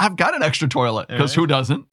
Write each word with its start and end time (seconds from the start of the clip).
I've 0.00 0.16
got 0.16 0.34
an 0.34 0.42
extra 0.42 0.66
toilet 0.66 1.08
because 1.08 1.34
who 1.34 1.46
doesn't? 1.46 1.86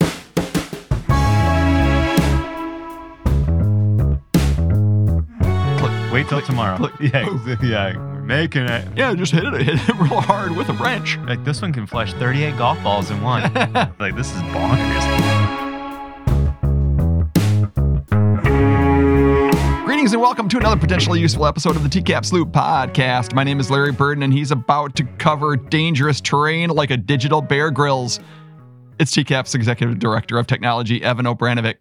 Wait 6.14 6.28
till 6.30 6.42
tomorrow. 6.42 6.78
click. 6.78 6.94
yeah, 7.00 7.28
ex- 7.30 7.62
yeah, 7.64 7.98
we're 7.98 8.22
making 8.22 8.64
it. 8.64 8.88
Yeah, 8.96 9.14
just 9.14 9.34
hit 9.34 9.44
it, 9.44 9.54
hit 9.62 9.90
it 9.90 9.96
real 10.00 10.22
hard 10.22 10.56
with 10.56 10.70
a 10.70 10.74
wrench. 10.74 11.18
Like 11.28 11.44
this 11.44 11.62
one 11.62 11.74
can 11.74 11.86
flush 11.86 12.14
38 12.14 12.58
golf 12.58 12.82
balls 12.82 13.12
in 13.12 13.22
one. 13.22 13.54
like 14.00 14.16
this 14.16 14.28
is 14.34 14.42
bonkers. 14.44 15.17
And 20.18 20.24
welcome 20.24 20.50
to 20.50 20.58
another 20.58 20.82
potentially 20.82 21.20
useful 21.20 21.46
episode 21.46 21.76
of 21.76 21.84
the 21.84 21.90
TCAPS 21.90 22.32
Loop 22.32 22.50
podcast. 22.50 23.36
My 23.36 23.44
name 23.44 23.60
is 23.60 23.70
Larry 23.70 23.92
Burden, 23.92 24.24
and 24.24 24.34
he's 24.34 24.50
about 24.50 24.96
to 24.96 25.04
cover 25.20 25.56
dangerous 25.56 26.20
terrain 26.22 26.72
like 26.72 26.90
a 26.90 26.98
digital 26.98 27.40
Bear 27.40 27.70
Grylls. 27.70 28.20
It's 28.98 29.16
TCAPS 29.16 29.54
Executive 29.54 30.00
Director 30.00 30.40
of 30.40 30.48
Technology, 30.48 31.04
Evan 31.04 31.28
Obranovic. 31.28 31.76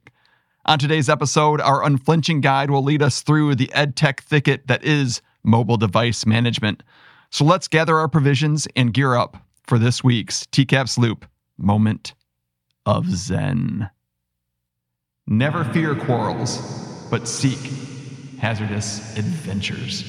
On 0.67 0.79
today's 0.79 1.09
episode, 1.09 1.63
our 1.63 1.83
unflinching 1.83 2.43
guide 2.43 2.71
will 2.71 2.83
lead 2.83 3.01
us 3.01 3.23
through 3.23 3.55
the 3.55 3.69
edtech 3.69 4.21
thicket 4.21 4.67
that 4.67 4.85
is 4.85 5.23
mobile 5.43 5.79
device 5.79 6.27
management. 6.27 6.83
So 7.31 7.43
let's 7.43 7.69
gather 7.69 7.97
our 7.97 8.07
provisions 8.07 8.69
and 8.77 8.93
gear 8.93 9.15
up 9.15 9.39
for 9.63 9.79
this 9.79 10.05
week's 10.05 10.45
TCAPS 10.49 10.99
Loop 10.99 11.25
Moment 11.57 12.13
of 12.85 13.09
Zen. 13.09 13.89
Never 15.27 15.65
fear 15.65 15.95
quarrels, 15.95 16.59
but 17.11 17.27
seek 17.27 17.86
hazardous 18.39 19.17
adventures. 19.17 20.07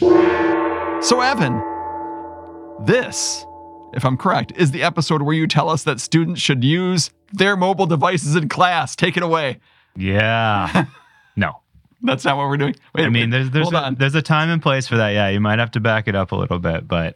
So, 1.07 1.21
Evan, 1.21 1.61
this, 2.85 3.45
if 3.93 4.05
I'm 4.05 4.17
correct, 4.17 4.53
is 4.55 4.71
the 4.71 4.83
episode 4.83 5.21
where 5.21 5.35
you 5.35 5.47
tell 5.47 5.69
us 5.69 5.83
that 5.83 5.99
students 5.99 6.41
should 6.41 6.63
use 6.63 7.09
their 7.33 7.55
mobile 7.55 7.85
devices 7.85 8.35
in 8.35 8.49
class. 8.49 8.95
Take 8.95 9.17
it 9.17 9.23
away. 9.23 9.59
Yeah. 9.95 10.85
No. 11.39 11.61
That's 12.01 12.25
not 12.25 12.35
what 12.35 12.47
we're 12.47 12.57
doing. 12.57 12.75
Wait, 12.95 13.05
I 13.05 13.09
mean, 13.09 13.29
there's 13.29 13.51
there's 13.51 13.71
a, 13.71 13.95
there's 13.97 14.15
a 14.15 14.21
time 14.23 14.49
and 14.49 14.59
place 14.61 14.87
for 14.87 14.97
that. 14.97 15.09
Yeah, 15.09 15.29
you 15.29 15.39
might 15.39 15.59
have 15.59 15.69
to 15.71 15.79
back 15.79 16.07
it 16.07 16.15
up 16.15 16.31
a 16.31 16.35
little 16.35 16.57
bit, 16.57 16.87
but 16.87 17.15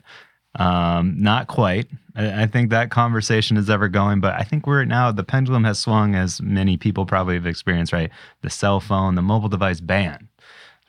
um, 0.56 1.16
not 1.18 1.48
quite. 1.48 1.88
I, 2.16 2.44
I 2.44 2.46
think 2.48 2.70
that 2.70 2.92
conversation 2.92 3.58
is 3.58 3.70
ever 3.70 3.88
going, 3.88 4.22
but 4.22 4.36
I 4.36 4.44
think 4.44 4.68
we're 4.68 4.86
now 4.86 5.12
the 5.12 5.23
pendulum 5.23 5.64
has 5.64 5.80
swung, 5.80 6.16
as 6.16 6.42
many 6.42 6.78
people 6.78 7.06
probably 7.06 7.36
have 7.36 7.46
experienced. 7.46 7.94
Right, 7.94 8.12
the 8.42 8.50
cell 8.50 8.80
phone, 8.80 9.16
the 9.16 9.22
mobile 9.22 9.50
device 9.50 9.81
ban. 9.81 10.28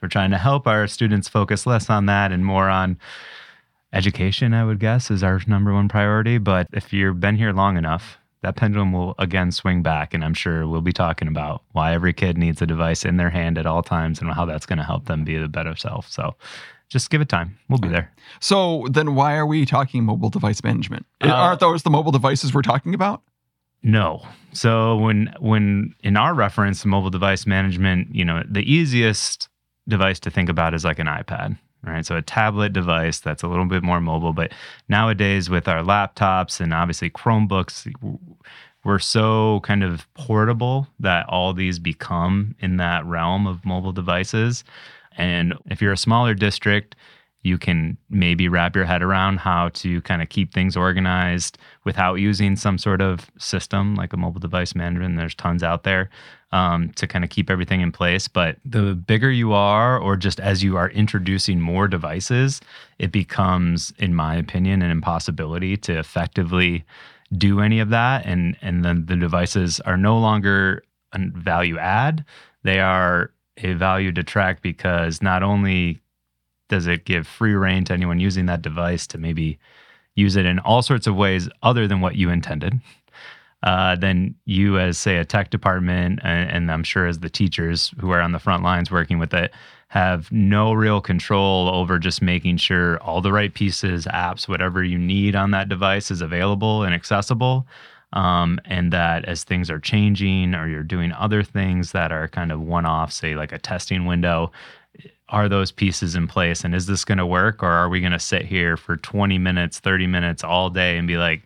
We're 0.02 0.08
trying 0.08 0.32
to 0.32 0.38
help 0.38 0.66
our 0.66 0.88
students 0.88 1.28
focus 1.28 1.64
less 1.64 1.88
on 1.88 2.06
that 2.06 2.32
and 2.32 2.44
more 2.44 2.68
on 2.68 2.98
education. 3.92 4.52
I 4.52 4.64
would 4.64 4.80
guess 4.80 5.10
is 5.10 5.22
our 5.22 5.40
number 5.46 5.72
one 5.72 5.88
priority. 5.88 6.38
But 6.38 6.66
if 6.72 6.92
you've 6.92 7.20
been 7.20 7.36
here 7.36 7.52
long 7.52 7.76
enough, 7.76 8.18
that 8.42 8.56
pendulum 8.56 8.92
will 8.92 9.14
again 9.20 9.52
swing 9.52 9.82
back. 9.82 10.12
And 10.12 10.24
I'm 10.24 10.34
sure 10.34 10.66
we'll 10.66 10.80
be 10.80 10.92
talking 10.92 11.28
about 11.28 11.62
why 11.72 11.94
every 11.94 12.12
kid 12.12 12.36
needs 12.36 12.60
a 12.60 12.66
device 12.66 13.04
in 13.04 13.16
their 13.16 13.30
hand 13.30 13.58
at 13.58 13.66
all 13.66 13.82
times 13.82 14.20
and 14.20 14.32
how 14.32 14.44
that's 14.44 14.66
going 14.66 14.78
to 14.78 14.84
help 14.84 15.04
them 15.06 15.22
be 15.24 15.38
the 15.38 15.48
better 15.48 15.76
self. 15.76 16.10
So 16.10 16.34
just 16.88 17.08
give 17.08 17.20
it 17.20 17.28
time. 17.28 17.56
We'll 17.68 17.78
be 17.78 17.88
there. 17.88 18.10
so, 18.40 18.86
then 18.90 19.14
why 19.14 19.36
are 19.36 19.46
we 19.46 19.64
talking 19.64 20.04
mobile 20.04 20.28
device 20.28 20.62
management? 20.64 21.06
Uh, 21.22 21.28
Aren't 21.28 21.60
those 21.60 21.84
the 21.84 21.90
mobile 21.90 22.12
devices 22.12 22.52
we're 22.52 22.62
talking 22.62 22.92
about? 22.92 23.22
No. 23.82 24.26
So 24.52 24.96
when 24.96 25.34
when 25.40 25.94
in 26.02 26.16
our 26.16 26.34
reference 26.34 26.84
mobile 26.84 27.10
device 27.10 27.46
management, 27.46 28.14
you 28.14 28.24
know, 28.24 28.42
the 28.48 28.60
easiest 28.70 29.48
device 29.88 30.20
to 30.20 30.30
think 30.30 30.48
about 30.48 30.74
is 30.74 30.84
like 30.84 30.98
an 30.98 31.06
iPad, 31.06 31.58
right? 31.84 32.04
So 32.04 32.16
a 32.16 32.22
tablet 32.22 32.72
device 32.72 33.20
that's 33.20 33.42
a 33.42 33.48
little 33.48 33.66
bit 33.66 33.82
more 33.82 34.00
mobile, 34.00 34.32
but 34.32 34.52
nowadays 34.88 35.50
with 35.50 35.68
our 35.68 35.82
laptops 35.82 36.60
and 36.60 36.72
obviously 36.72 37.10
Chromebooks, 37.10 37.92
we're 38.84 38.98
so 38.98 39.60
kind 39.62 39.84
of 39.84 40.12
portable 40.14 40.88
that 41.00 41.28
all 41.28 41.52
these 41.52 41.78
become 41.78 42.54
in 42.60 42.76
that 42.78 43.04
realm 43.06 43.46
of 43.46 43.64
mobile 43.64 43.92
devices. 43.92 44.64
And 45.16 45.54
if 45.66 45.80
you're 45.80 45.92
a 45.92 45.96
smaller 45.96 46.34
district, 46.34 46.96
you 47.42 47.58
can 47.58 47.96
maybe 48.08 48.48
wrap 48.48 48.76
your 48.76 48.84
head 48.84 49.02
around 49.02 49.38
how 49.38 49.68
to 49.70 50.00
kind 50.02 50.22
of 50.22 50.28
keep 50.28 50.52
things 50.52 50.76
organized 50.76 51.58
without 51.84 52.14
using 52.14 52.54
some 52.54 52.78
sort 52.78 53.00
of 53.00 53.30
system 53.38 53.94
like 53.94 54.12
a 54.12 54.16
mobile 54.16 54.40
device 54.40 54.74
management. 54.74 55.16
There's 55.16 55.34
tons 55.34 55.62
out 55.62 55.82
there 55.82 56.10
um, 56.52 56.90
to 56.90 57.06
kind 57.06 57.24
of 57.24 57.30
keep 57.30 57.50
everything 57.50 57.80
in 57.80 57.90
place. 57.90 58.28
But 58.28 58.58
the 58.64 58.94
bigger 58.94 59.30
you 59.30 59.52
are, 59.52 59.98
or 59.98 60.16
just 60.16 60.38
as 60.38 60.62
you 60.62 60.76
are 60.76 60.90
introducing 60.90 61.60
more 61.60 61.88
devices, 61.88 62.60
it 62.98 63.10
becomes, 63.10 63.92
in 63.98 64.14
my 64.14 64.36
opinion, 64.36 64.82
an 64.82 64.90
impossibility 64.90 65.76
to 65.78 65.98
effectively 65.98 66.84
do 67.36 67.60
any 67.60 67.80
of 67.80 67.88
that. 67.90 68.24
And 68.26 68.56
and 68.62 68.84
then 68.84 69.06
the 69.06 69.16
devices 69.16 69.80
are 69.80 69.96
no 69.96 70.18
longer 70.18 70.84
a 71.12 71.18
value 71.18 71.78
add; 71.78 72.24
they 72.62 72.80
are 72.80 73.32
a 73.58 73.72
value 73.74 74.12
detract 74.12 74.62
because 74.62 75.20
not 75.20 75.42
only 75.42 76.00
does 76.68 76.86
it 76.86 77.04
give 77.04 77.26
free 77.26 77.54
reign 77.54 77.84
to 77.84 77.92
anyone 77.92 78.18
using 78.18 78.46
that 78.46 78.62
device 78.62 79.06
to 79.06 79.18
maybe 79.18 79.58
use 80.14 80.36
it 80.36 80.46
in 80.46 80.58
all 80.60 80.82
sorts 80.82 81.06
of 81.06 81.16
ways 81.16 81.48
other 81.62 81.86
than 81.88 82.00
what 82.00 82.16
you 82.16 82.30
intended. 82.30 82.80
Uh, 83.62 83.94
then 83.94 84.34
you 84.44 84.78
as 84.78 84.98
say 84.98 85.18
a 85.18 85.24
tech 85.24 85.50
department 85.50 86.18
and, 86.24 86.50
and 86.50 86.72
i'm 86.72 86.82
sure 86.82 87.06
as 87.06 87.20
the 87.20 87.30
teachers 87.30 87.94
who 88.00 88.10
are 88.10 88.20
on 88.20 88.32
the 88.32 88.40
front 88.40 88.64
lines 88.64 88.90
working 88.90 89.20
with 89.20 89.32
it 89.32 89.52
have 89.92 90.32
no 90.32 90.72
real 90.72 91.02
control 91.02 91.68
over 91.68 91.98
just 91.98 92.22
making 92.22 92.56
sure 92.56 92.96
all 93.02 93.20
the 93.20 93.30
right 93.30 93.52
pieces 93.52 94.06
apps 94.06 94.48
whatever 94.48 94.82
you 94.82 94.98
need 94.98 95.36
on 95.36 95.50
that 95.50 95.68
device 95.68 96.10
is 96.10 96.22
available 96.22 96.82
and 96.82 96.94
accessible. 96.94 97.66
Um, 98.14 98.58
and 98.64 98.90
that 98.90 99.26
as 99.26 99.44
things 99.44 99.70
are 99.70 99.78
changing 99.78 100.54
or 100.54 100.66
you're 100.66 100.82
doing 100.82 101.12
other 101.12 101.42
things 101.42 101.92
that 101.92 102.10
are 102.10 102.26
kind 102.26 102.50
of 102.50 102.62
one 102.62 102.86
off 102.86 103.12
say 103.12 103.34
like 103.34 103.52
a 103.52 103.58
testing 103.58 104.06
window 104.06 104.50
are 105.32 105.48
those 105.48 105.72
pieces 105.72 106.14
in 106.14 106.28
place? 106.28 106.62
And 106.62 106.74
is 106.74 106.86
this 106.86 107.04
going 107.04 107.18
to 107.18 107.26
work 107.26 107.62
or 107.62 107.70
are 107.70 107.88
we 107.88 108.00
going 108.00 108.12
to 108.12 108.18
sit 108.18 108.44
here 108.44 108.76
for 108.76 108.96
20 108.96 109.38
minutes 109.38 109.80
30 109.80 110.06
minutes 110.06 110.44
all 110.44 110.70
day 110.70 110.96
and 110.98 111.08
be 111.08 111.16
like 111.16 111.42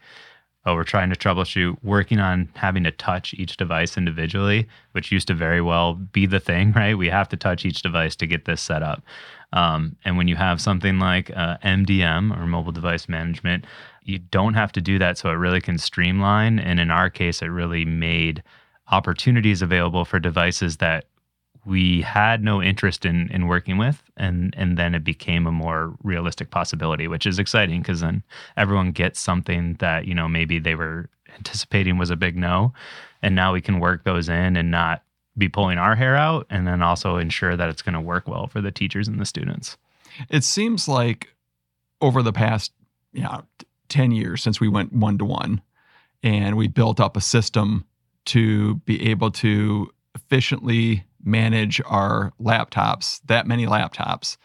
oh 0.67 0.75
we're 0.75 0.85
trying 0.85 1.09
to 1.09 1.17
troubleshoot 1.17 1.77
working 1.85 2.19
on 2.19 2.49
having 2.57 2.83
to 2.83 2.91
touch 2.91 3.33
each 3.35 3.57
device 3.57 3.97
individually 3.97 4.67
which 4.93 5.13
used 5.13 5.29
to 5.29 5.35
very 5.35 5.63
well 5.63 5.95
be 5.95 6.27
the 6.27 6.41
thing 6.41 6.73
right? 6.77 6.99
We 6.99 7.09
have 7.09 7.29
to 7.31 7.37
touch 7.37 7.65
each 7.65 7.81
device 7.81 8.17
to 8.17 8.27
get 8.27 8.45
this 8.45 8.61
set 8.61 8.83
up. 8.83 9.03
Um, 9.53 9.97
and 10.05 10.19
when 10.19 10.27
you 10.27 10.35
have 10.35 10.61
something 10.61 10.99
like 10.99 11.31
uh, 11.31 11.57
mdm 11.59 12.37
or 12.37 12.47
mobile 12.47 12.73
device 12.73 13.09
management 13.09 13.65
you 14.03 14.19
don't 14.19 14.55
have 14.55 14.73
to 14.73 14.81
do 14.81 14.99
that 14.99 15.19
so 15.19 15.31
it 15.31 15.35
really 15.35 15.61
can 15.61 15.79
streamline. 15.79 16.59
And 16.59 16.81
in 16.81 16.91
our 16.91 17.09
case 17.11 17.41
it 17.41 17.47
really 17.47 17.85
made 17.85 18.43
opportunities 18.91 19.63
available 19.63 20.05
for 20.05 20.19
devices 20.19 20.77
that 20.79 21.07
we 21.66 22.00
had 22.03 22.43
no 22.43 22.62
interest 22.62 23.04
in 23.04 23.28
in 23.31 23.47
working 23.47 23.77
with 23.77 24.03
and 24.16 24.54
and 24.56 24.78
then 24.78 24.94
it 24.94 25.04
became 25.04 25.47
a 25.47 25.53
more 25.53 25.94
realistic 26.03 26.50
possibility 26.50 27.09
which 27.09 27.27
is 27.27 27.38
exciting 27.38 27.81
because 27.82 28.00
then 28.00 28.22
everyone 28.56 28.93
gets 28.93 29.21
something 29.21 29.75
that 29.81 30.06
you 30.06 30.15
know 30.15 30.28
maybe 30.28 30.59
they 30.59 30.75
were 30.75 31.09
anticipating 31.34 31.99
was 31.99 32.10
a 32.10 32.16
big 32.16 32.37
no 32.37 32.72
and 33.22 33.34
now 33.34 33.53
we 33.53 33.60
can 33.60 33.81
work 33.81 34.05
those 34.05 34.28
in 34.28 34.56
and 34.56 34.71
not 34.71 35.03
be 35.38 35.49
pulling 35.49 35.78
our 35.78 35.94
hair 35.94 36.16
out 36.16 36.47
and 36.50 36.66
then 36.66 36.82
also 36.82 37.16
ensure 37.16 37.56
that 37.56 37.69
it's 37.69 37.82
going 37.82 37.94
to 37.94 38.00
work 38.00 38.26
well 38.26 38.47
for 38.47 38.60
the 38.60 38.71
teachers 38.71 39.06
and 39.09 39.21
the 39.21 39.26
students. 39.26 39.76
It 40.31 40.44
seems 40.44 40.88
like 40.88 41.34
over 42.00 42.22
the 42.22 42.32
past 42.32 42.72
yeah, 43.12 43.41
t- 43.59 43.66
10 43.88 44.12
years 44.12 44.43
since 44.43 44.60
we 44.60 44.69
went 44.69 44.93
one 44.93 45.19
to 45.19 45.25
one 45.25 45.60
and 46.22 46.56
we 46.56 46.69
built 46.69 47.00
up 47.00 47.16
a 47.16 47.21
system 47.21 47.84
to 48.26 48.76
be 48.76 49.10
able 49.10 49.31
to 49.31 49.91
efficiently 50.15 51.05
manage 51.26 51.81
our 51.87 52.32
laptops, 52.41 53.20
that 53.26 53.47
many 53.47 53.66
laptops. 53.66 54.37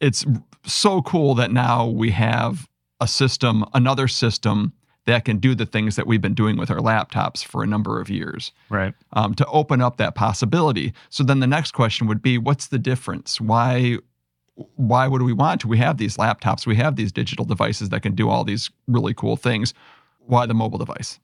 It's 0.00 0.24
so 0.64 1.02
cool 1.02 1.34
that 1.36 1.52
now 1.52 1.86
we 1.86 2.10
have 2.10 2.68
a 3.00 3.06
system, 3.06 3.64
another 3.74 4.08
system 4.08 4.72
that 5.06 5.24
can 5.24 5.38
do 5.38 5.54
the 5.54 5.66
things 5.66 5.96
that 5.96 6.06
we've 6.06 6.20
been 6.20 6.34
doing 6.34 6.56
with 6.56 6.70
our 6.70 6.78
laptops 6.78 7.44
for 7.44 7.62
a 7.62 7.66
number 7.66 8.00
of 8.00 8.10
years 8.10 8.52
right 8.68 8.94
um, 9.14 9.34
to 9.34 9.46
open 9.46 9.80
up 9.80 9.96
that 9.96 10.14
possibility. 10.14 10.92
So 11.08 11.24
then 11.24 11.40
the 11.40 11.46
next 11.46 11.72
question 11.72 12.06
would 12.06 12.22
be, 12.22 12.38
what's 12.38 12.68
the 12.68 12.78
difference? 12.78 13.40
Why 13.40 13.98
why 14.76 15.08
would 15.08 15.22
we 15.22 15.32
want 15.32 15.62
to? 15.62 15.68
We 15.68 15.78
have 15.78 15.96
these 15.96 16.18
laptops, 16.18 16.66
we 16.66 16.76
have 16.76 16.96
these 16.96 17.12
digital 17.12 17.46
devices 17.46 17.88
that 17.88 18.02
can 18.02 18.14
do 18.14 18.28
all 18.28 18.44
these 18.44 18.70
really 18.86 19.14
cool 19.14 19.36
things. 19.36 19.72
Why 20.18 20.44
the 20.44 20.54
mobile 20.54 20.78
device? 20.78 21.18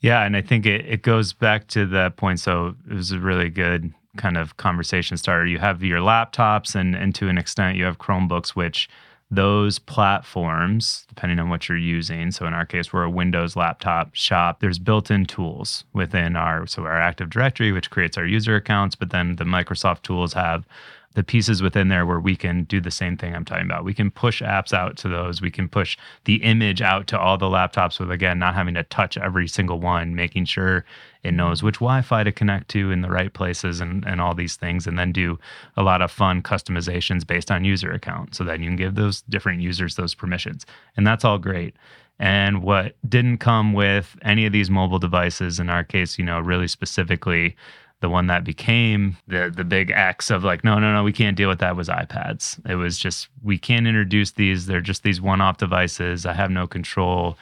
Yeah, 0.00 0.22
and 0.22 0.36
I 0.36 0.42
think 0.42 0.64
it, 0.64 0.86
it 0.86 1.02
goes 1.02 1.32
back 1.32 1.66
to 1.68 1.86
that 1.86 2.16
point. 2.16 2.38
So 2.38 2.76
it 2.88 2.94
was 2.94 3.10
a 3.10 3.18
really 3.18 3.50
good 3.50 3.92
kind 4.16 4.36
of 4.36 4.56
conversation 4.56 5.16
starter. 5.16 5.46
You 5.46 5.58
have 5.58 5.82
your 5.82 6.00
laptops 6.00 6.74
and 6.74 6.94
and 6.94 7.14
to 7.16 7.28
an 7.28 7.38
extent 7.38 7.76
you 7.76 7.84
have 7.84 7.98
Chromebooks, 7.98 8.50
which 8.50 8.88
those 9.30 9.78
platforms, 9.78 11.06
depending 11.08 11.38
on 11.38 11.48
what 11.48 11.68
you're 11.68 11.78
using. 11.78 12.30
So 12.30 12.46
in 12.46 12.54
our 12.54 12.66
case, 12.66 12.92
we're 12.92 13.04
a 13.04 13.10
Windows 13.10 13.56
laptop 13.56 14.14
shop. 14.14 14.60
There's 14.60 14.78
built-in 14.78 15.26
tools 15.26 15.84
within 15.92 16.36
our 16.36 16.66
so 16.66 16.82
our 16.82 17.00
Active 17.00 17.30
Directory, 17.30 17.72
which 17.72 17.90
creates 17.90 18.16
our 18.16 18.26
user 18.26 18.56
accounts, 18.56 18.94
but 18.94 19.10
then 19.10 19.36
the 19.36 19.44
Microsoft 19.44 20.02
tools 20.02 20.34
have 20.34 20.66
the 21.14 21.24
pieces 21.24 21.62
within 21.62 21.88
there 21.88 22.04
where 22.04 22.20
we 22.20 22.36
can 22.36 22.64
do 22.64 22.80
the 22.80 22.90
same 22.90 23.16
thing 23.16 23.34
I'm 23.34 23.44
talking 23.44 23.64
about. 23.64 23.84
We 23.84 23.94
can 23.94 24.10
push 24.10 24.42
apps 24.42 24.72
out 24.72 24.96
to 24.98 25.08
those. 25.08 25.40
We 25.40 25.50
can 25.50 25.68
push 25.68 25.96
the 26.24 26.36
image 26.42 26.82
out 26.82 27.06
to 27.08 27.18
all 27.18 27.38
the 27.38 27.46
laptops 27.46 27.98
with, 27.98 28.10
again, 28.10 28.38
not 28.38 28.54
having 28.54 28.74
to 28.74 28.82
touch 28.84 29.16
every 29.16 29.48
single 29.48 29.80
one, 29.80 30.14
making 30.14 30.46
sure 30.46 30.84
it 31.22 31.28
mm-hmm. 31.28 31.36
knows 31.36 31.62
which 31.62 31.76
Wi 31.76 32.02
Fi 32.02 32.24
to 32.24 32.32
connect 32.32 32.68
to 32.70 32.90
in 32.90 33.00
the 33.00 33.10
right 33.10 33.32
places 33.32 33.80
and, 33.80 34.04
and 34.04 34.20
all 34.20 34.34
these 34.34 34.56
things. 34.56 34.86
And 34.86 34.98
then 34.98 35.12
do 35.12 35.38
a 35.76 35.82
lot 35.82 36.02
of 36.02 36.10
fun 36.10 36.42
customizations 36.42 37.26
based 37.26 37.50
on 37.50 37.64
user 37.64 37.92
account 37.92 38.34
so 38.34 38.44
that 38.44 38.58
you 38.58 38.66
can 38.66 38.76
give 38.76 38.96
those 38.96 39.22
different 39.22 39.62
users 39.62 39.94
those 39.94 40.14
permissions. 40.14 40.66
And 40.96 41.06
that's 41.06 41.24
all 41.24 41.38
great. 41.38 41.76
And 42.18 42.62
what 42.62 42.96
didn't 43.08 43.38
come 43.38 43.72
with 43.72 44.16
any 44.22 44.46
of 44.46 44.52
these 44.52 44.70
mobile 44.70 45.00
devices, 45.00 45.58
in 45.58 45.68
our 45.68 45.82
case, 45.82 46.16
you 46.18 46.24
know, 46.24 46.38
really 46.38 46.68
specifically, 46.68 47.56
the 48.04 48.10
one 48.10 48.26
that 48.26 48.44
became 48.44 49.16
the 49.28 49.50
the 49.56 49.64
big 49.64 49.90
X 49.90 50.30
of 50.30 50.44
like, 50.44 50.62
no, 50.62 50.78
no, 50.78 50.92
no, 50.92 51.02
we 51.02 51.10
can't 51.10 51.38
deal 51.38 51.48
with 51.48 51.60
that 51.60 51.74
was 51.74 51.88
iPads. 51.88 52.60
It 52.68 52.74
was 52.74 52.98
just 52.98 53.28
we 53.42 53.56
can't 53.56 53.86
introduce 53.86 54.32
these. 54.32 54.66
They're 54.66 54.82
just 54.82 55.04
these 55.04 55.22
one-off 55.22 55.56
devices. 55.56 56.26
I 56.26 56.34
have 56.34 56.50
no 56.50 56.66
control. 56.66 57.38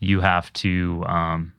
You 0.00 0.22
have 0.22 0.50
to 0.54 1.04
um, 1.06 1.52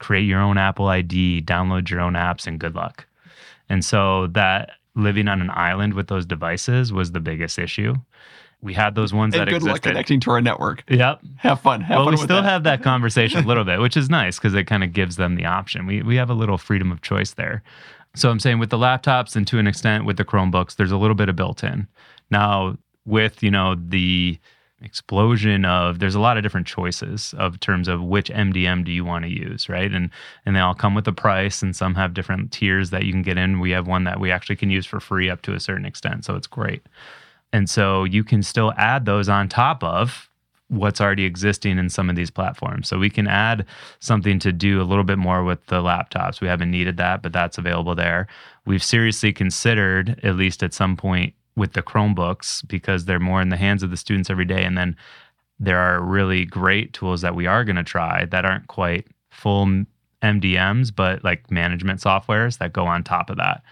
create 0.00 0.26
your 0.26 0.40
own 0.40 0.58
Apple 0.58 0.88
ID, 0.88 1.44
download 1.46 1.88
your 1.88 2.00
own 2.00 2.12
apps, 2.12 2.46
and 2.46 2.60
good 2.60 2.74
luck. 2.74 3.06
And 3.70 3.82
so 3.82 4.26
that 4.26 4.72
living 4.94 5.26
on 5.26 5.40
an 5.40 5.50
island 5.54 5.94
with 5.94 6.08
those 6.08 6.26
devices 6.26 6.92
was 6.92 7.12
the 7.12 7.20
biggest 7.20 7.58
issue. 7.58 7.94
We 8.64 8.72
had 8.72 8.94
those 8.94 9.12
ones 9.12 9.34
and 9.34 9.42
that 9.42 9.44
good 9.48 9.56
existed. 9.56 9.72
luck 9.72 9.82
connecting 9.82 10.20
to 10.20 10.30
our 10.30 10.40
network. 10.40 10.82
Yep. 10.88 11.20
Have 11.36 11.60
fun. 11.60 11.82
Have 11.82 11.98
well, 11.98 12.06
fun 12.06 12.14
we 12.14 12.16
still 12.16 12.42
that. 12.42 12.44
have 12.44 12.62
that 12.64 12.82
conversation 12.92 13.44
a 13.44 13.46
little 13.46 13.64
bit, 13.64 13.78
which 13.78 13.96
is 13.96 14.08
nice 14.08 14.38
because 14.38 14.54
it 14.54 14.64
kind 14.64 14.82
of 14.82 14.92
gives 14.92 15.16
them 15.16 15.36
the 15.36 15.44
option. 15.44 15.86
We 15.86 16.02
we 16.02 16.16
have 16.16 16.30
a 16.30 16.34
little 16.34 16.56
freedom 16.56 16.90
of 16.90 17.02
choice 17.02 17.34
there. 17.34 17.62
So 18.16 18.30
I'm 18.30 18.40
saying 18.40 18.58
with 18.58 18.70
the 18.70 18.78
laptops 18.78 19.36
and 19.36 19.46
to 19.48 19.58
an 19.58 19.66
extent 19.66 20.06
with 20.06 20.16
the 20.16 20.24
Chromebooks, 20.24 20.76
there's 20.76 20.92
a 20.92 20.96
little 20.96 21.16
bit 21.16 21.28
of 21.28 21.36
built-in. 21.36 21.86
Now 22.30 22.78
with 23.04 23.42
you 23.42 23.50
know 23.50 23.76
the 23.76 24.38
explosion 24.80 25.64
of 25.64 25.98
there's 25.98 26.14
a 26.14 26.20
lot 26.20 26.36
of 26.36 26.42
different 26.42 26.66
choices 26.66 27.34
of 27.38 27.60
terms 27.60 27.88
of 27.88 28.02
which 28.02 28.30
MDM 28.30 28.84
do 28.84 28.92
you 28.92 29.04
want 29.04 29.24
to 29.24 29.30
use, 29.30 29.68
right? 29.68 29.92
And 29.92 30.10
and 30.46 30.56
they 30.56 30.60
all 30.60 30.74
come 30.74 30.94
with 30.94 31.06
a 31.06 31.12
price 31.12 31.62
and 31.62 31.76
some 31.76 31.94
have 31.96 32.14
different 32.14 32.50
tiers 32.50 32.90
that 32.90 33.04
you 33.04 33.12
can 33.12 33.22
get 33.22 33.36
in. 33.36 33.60
We 33.60 33.72
have 33.72 33.86
one 33.86 34.04
that 34.04 34.20
we 34.20 34.30
actually 34.30 34.56
can 34.56 34.70
use 34.70 34.86
for 34.86 35.00
free 35.00 35.28
up 35.28 35.42
to 35.42 35.54
a 35.54 35.60
certain 35.60 35.84
extent, 35.84 36.24
so 36.24 36.34
it's 36.34 36.46
great. 36.46 36.82
And 37.54 37.70
so 37.70 38.02
you 38.02 38.24
can 38.24 38.42
still 38.42 38.72
add 38.76 39.06
those 39.06 39.28
on 39.28 39.48
top 39.48 39.84
of 39.84 40.28
what's 40.66 41.00
already 41.00 41.24
existing 41.24 41.78
in 41.78 41.88
some 41.88 42.10
of 42.10 42.16
these 42.16 42.28
platforms. 42.28 42.88
So 42.88 42.98
we 42.98 43.08
can 43.08 43.28
add 43.28 43.64
something 44.00 44.40
to 44.40 44.50
do 44.50 44.82
a 44.82 44.82
little 44.82 45.04
bit 45.04 45.18
more 45.18 45.44
with 45.44 45.64
the 45.66 45.80
laptops. 45.80 46.40
We 46.40 46.48
haven't 46.48 46.72
needed 46.72 46.96
that, 46.96 47.22
but 47.22 47.32
that's 47.32 47.56
available 47.56 47.94
there. 47.94 48.26
We've 48.66 48.82
seriously 48.82 49.32
considered, 49.32 50.18
at 50.24 50.34
least 50.34 50.64
at 50.64 50.74
some 50.74 50.96
point, 50.96 51.32
with 51.54 51.74
the 51.74 51.82
Chromebooks 51.82 52.66
because 52.66 53.04
they're 53.04 53.20
more 53.20 53.40
in 53.40 53.50
the 53.50 53.56
hands 53.56 53.84
of 53.84 53.90
the 53.90 53.96
students 53.96 54.30
every 54.30 54.46
day. 54.46 54.64
And 54.64 54.76
then 54.76 54.96
there 55.60 55.78
are 55.78 56.02
really 56.02 56.44
great 56.44 56.92
tools 56.92 57.20
that 57.20 57.36
we 57.36 57.46
are 57.46 57.62
going 57.62 57.76
to 57.76 57.84
try 57.84 58.24
that 58.24 58.44
aren't 58.44 58.66
quite 58.66 59.06
full 59.30 59.84
MDMs, 60.24 60.92
but 60.92 61.22
like 61.22 61.52
management 61.52 62.00
softwares 62.00 62.58
that 62.58 62.72
go 62.72 62.84
on 62.84 63.04
top 63.04 63.30
of 63.30 63.36
that. 63.36 63.62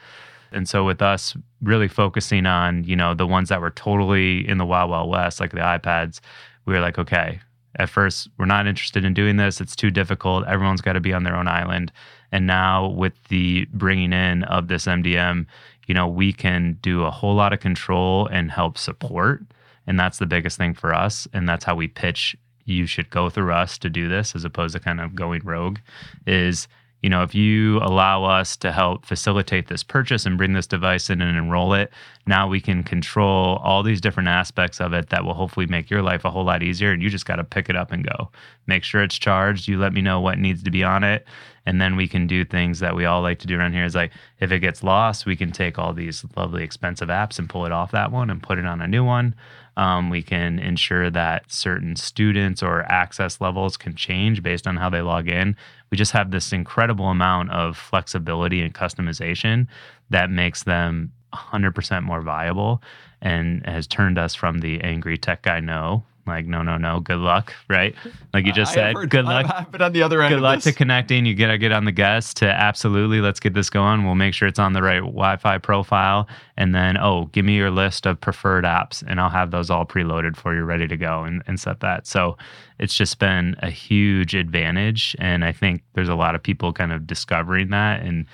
And 0.52 0.68
so 0.68 0.84
with 0.84 1.02
us 1.02 1.36
really 1.60 1.88
focusing 1.88 2.46
on, 2.46 2.84
you 2.84 2.96
know, 2.96 3.14
the 3.14 3.26
ones 3.26 3.48
that 3.48 3.60
were 3.60 3.70
totally 3.70 4.46
in 4.48 4.58
the 4.58 4.66
wild 4.66 4.90
wild 4.90 5.10
west, 5.10 5.40
like 5.40 5.52
the 5.52 5.58
iPads, 5.58 6.20
we 6.64 6.74
were 6.74 6.80
like, 6.80 6.98
okay, 6.98 7.40
at 7.76 7.88
first 7.88 8.28
we're 8.38 8.44
not 8.44 8.66
interested 8.66 9.04
in 9.04 9.14
doing 9.14 9.36
this. 9.36 9.60
It's 9.60 9.76
too 9.76 9.90
difficult. 9.90 10.46
Everyone's 10.46 10.80
got 10.80 10.92
to 10.94 11.00
be 11.00 11.12
on 11.12 11.24
their 11.24 11.36
own 11.36 11.48
island. 11.48 11.92
And 12.30 12.46
now 12.46 12.88
with 12.88 13.12
the 13.28 13.66
bringing 13.72 14.12
in 14.12 14.44
of 14.44 14.68
this 14.68 14.86
MDM, 14.86 15.46
you 15.86 15.94
know, 15.94 16.06
we 16.06 16.32
can 16.32 16.78
do 16.82 17.04
a 17.04 17.10
whole 17.10 17.34
lot 17.34 17.52
of 17.52 17.60
control 17.60 18.26
and 18.28 18.50
help 18.50 18.78
support. 18.78 19.42
And 19.86 19.98
that's 19.98 20.18
the 20.18 20.26
biggest 20.26 20.56
thing 20.58 20.74
for 20.74 20.94
us. 20.94 21.26
And 21.32 21.48
that's 21.48 21.64
how 21.64 21.74
we 21.74 21.88
pitch 21.88 22.36
you 22.64 22.86
should 22.86 23.10
go 23.10 23.28
through 23.28 23.52
us 23.52 23.76
to 23.78 23.90
do 23.90 24.08
this 24.08 24.34
as 24.34 24.44
opposed 24.44 24.74
to 24.74 24.80
kind 24.80 25.00
of 25.00 25.14
going 25.14 25.42
rogue 25.44 25.78
is 26.26 26.68
you 27.02 27.10
know, 27.10 27.24
if 27.24 27.34
you 27.34 27.78
allow 27.78 28.24
us 28.24 28.56
to 28.58 28.70
help 28.70 29.04
facilitate 29.04 29.66
this 29.66 29.82
purchase 29.82 30.24
and 30.24 30.38
bring 30.38 30.52
this 30.52 30.68
device 30.68 31.10
in 31.10 31.20
and 31.20 31.36
enroll 31.36 31.74
it, 31.74 31.90
now 32.26 32.46
we 32.46 32.60
can 32.60 32.84
control 32.84 33.56
all 33.56 33.82
these 33.82 34.00
different 34.00 34.28
aspects 34.28 34.80
of 34.80 34.92
it 34.92 35.08
that 35.10 35.24
will 35.24 35.34
hopefully 35.34 35.66
make 35.66 35.90
your 35.90 36.00
life 36.00 36.24
a 36.24 36.30
whole 36.30 36.44
lot 36.44 36.62
easier. 36.62 36.92
And 36.92 37.02
you 37.02 37.10
just 37.10 37.26
got 37.26 37.36
to 37.36 37.44
pick 37.44 37.68
it 37.68 37.74
up 37.74 37.90
and 37.90 38.06
go. 38.06 38.30
Make 38.68 38.84
sure 38.84 39.02
it's 39.02 39.18
charged. 39.18 39.66
You 39.66 39.78
let 39.78 39.92
me 39.92 40.00
know 40.00 40.20
what 40.20 40.38
needs 40.38 40.62
to 40.62 40.70
be 40.70 40.84
on 40.84 41.02
it. 41.02 41.26
And 41.66 41.80
then 41.80 41.96
we 41.96 42.06
can 42.06 42.26
do 42.28 42.44
things 42.44 42.78
that 42.78 42.94
we 42.94 43.04
all 43.04 43.22
like 43.22 43.40
to 43.40 43.46
do 43.46 43.58
around 43.58 43.72
here 43.72 43.84
is 43.84 43.94
like 43.94 44.12
if 44.40 44.52
it 44.52 44.60
gets 44.60 44.84
lost, 44.84 45.26
we 45.26 45.36
can 45.36 45.50
take 45.50 45.78
all 45.78 45.92
these 45.92 46.24
lovely 46.36 46.62
expensive 46.62 47.08
apps 47.08 47.38
and 47.38 47.48
pull 47.48 47.66
it 47.66 47.72
off 47.72 47.90
that 47.92 48.12
one 48.12 48.30
and 48.30 48.42
put 48.42 48.58
it 48.58 48.66
on 48.66 48.80
a 48.80 48.88
new 48.88 49.04
one. 49.04 49.34
Um, 49.76 50.10
we 50.10 50.22
can 50.22 50.58
ensure 50.58 51.10
that 51.10 51.50
certain 51.50 51.96
students 51.96 52.62
or 52.62 52.82
access 52.92 53.40
levels 53.40 53.76
can 53.76 53.94
change 53.94 54.42
based 54.42 54.66
on 54.66 54.76
how 54.76 54.90
they 54.90 55.00
log 55.00 55.28
in. 55.28 55.56
We 55.90 55.96
just 55.96 56.12
have 56.12 56.30
this 56.30 56.52
incredible 56.52 57.06
amount 57.06 57.50
of 57.50 57.76
flexibility 57.76 58.60
and 58.60 58.74
customization 58.74 59.66
that 60.10 60.30
makes 60.30 60.64
them 60.64 61.12
100% 61.32 62.02
more 62.02 62.20
viable 62.20 62.82
and 63.22 63.64
has 63.66 63.86
turned 63.86 64.18
us 64.18 64.34
from 64.34 64.58
the 64.58 64.80
angry 64.82 65.16
tech 65.16 65.42
guy 65.42 65.60
no 65.60 66.04
like 66.26 66.46
no 66.46 66.62
no 66.62 66.76
no 66.76 67.00
good 67.00 67.18
luck 67.18 67.52
right 67.68 67.96
like 68.32 68.46
you 68.46 68.52
just 68.52 68.72
I 68.72 68.74
said 68.74 68.94
heard- 68.94 69.10
good 69.10 69.24
luck 69.24 69.46
I've 69.52 69.72
been 69.72 69.82
on 69.82 69.92
the 69.92 70.02
other 70.02 70.22
end. 70.22 70.32
good 70.34 70.40
luck 70.40 70.56
this. 70.58 70.64
to 70.64 70.72
connecting. 70.72 71.26
You 71.26 71.34
gotta 71.34 71.58
get 71.58 71.72
on 71.72 71.84
the 71.84 71.92
guest 71.92 72.36
to 72.38 72.48
absolutely 72.48 73.20
let's 73.20 73.40
get 73.40 73.54
this 73.54 73.68
going. 73.70 74.04
We'll 74.04 74.14
make 74.14 74.32
sure 74.34 74.46
it's 74.46 74.58
on 74.58 74.72
the 74.72 74.82
right 74.82 75.00
Wi-Fi 75.00 75.58
profile, 75.58 76.28
and 76.56 76.74
then 76.74 76.96
oh, 76.96 77.26
give 77.32 77.44
me 77.44 77.56
your 77.56 77.70
list 77.70 78.06
of 78.06 78.20
preferred 78.20 78.64
apps, 78.64 79.02
and 79.06 79.20
I'll 79.20 79.30
have 79.30 79.50
those 79.50 79.68
all 79.68 79.84
preloaded 79.84 80.36
for 80.36 80.54
you, 80.54 80.62
ready 80.62 80.86
to 80.86 80.96
go, 80.96 81.24
and, 81.24 81.42
and 81.46 81.58
set 81.58 81.80
that. 81.80 82.06
So 82.06 82.36
it's 82.78 82.94
just 82.94 83.18
been 83.18 83.56
a 83.60 83.70
huge 83.70 84.34
advantage, 84.34 85.16
and 85.18 85.44
I 85.44 85.52
think 85.52 85.82
there's 85.94 86.08
a 86.08 86.14
lot 86.14 86.34
of 86.34 86.42
people 86.42 86.72
kind 86.72 86.92
of 86.92 87.06
discovering 87.06 87.70
that, 87.70 88.02
and 88.02 88.26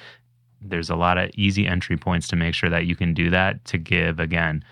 there's 0.61 0.91
a 0.91 0.97
lot 0.97 1.17
of 1.19 1.31
easy 1.37 1.67
entry 1.67 1.97
points 1.97 2.29
to 2.29 2.37
make 2.37 2.55
sure 2.55 2.69
that 2.69 2.85
you 2.87 2.97
can 2.97 3.15
do 3.15 3.31
that 3.31 3.65
to 3.67 3.79
give 3.79 4.19
again 4.21 4.63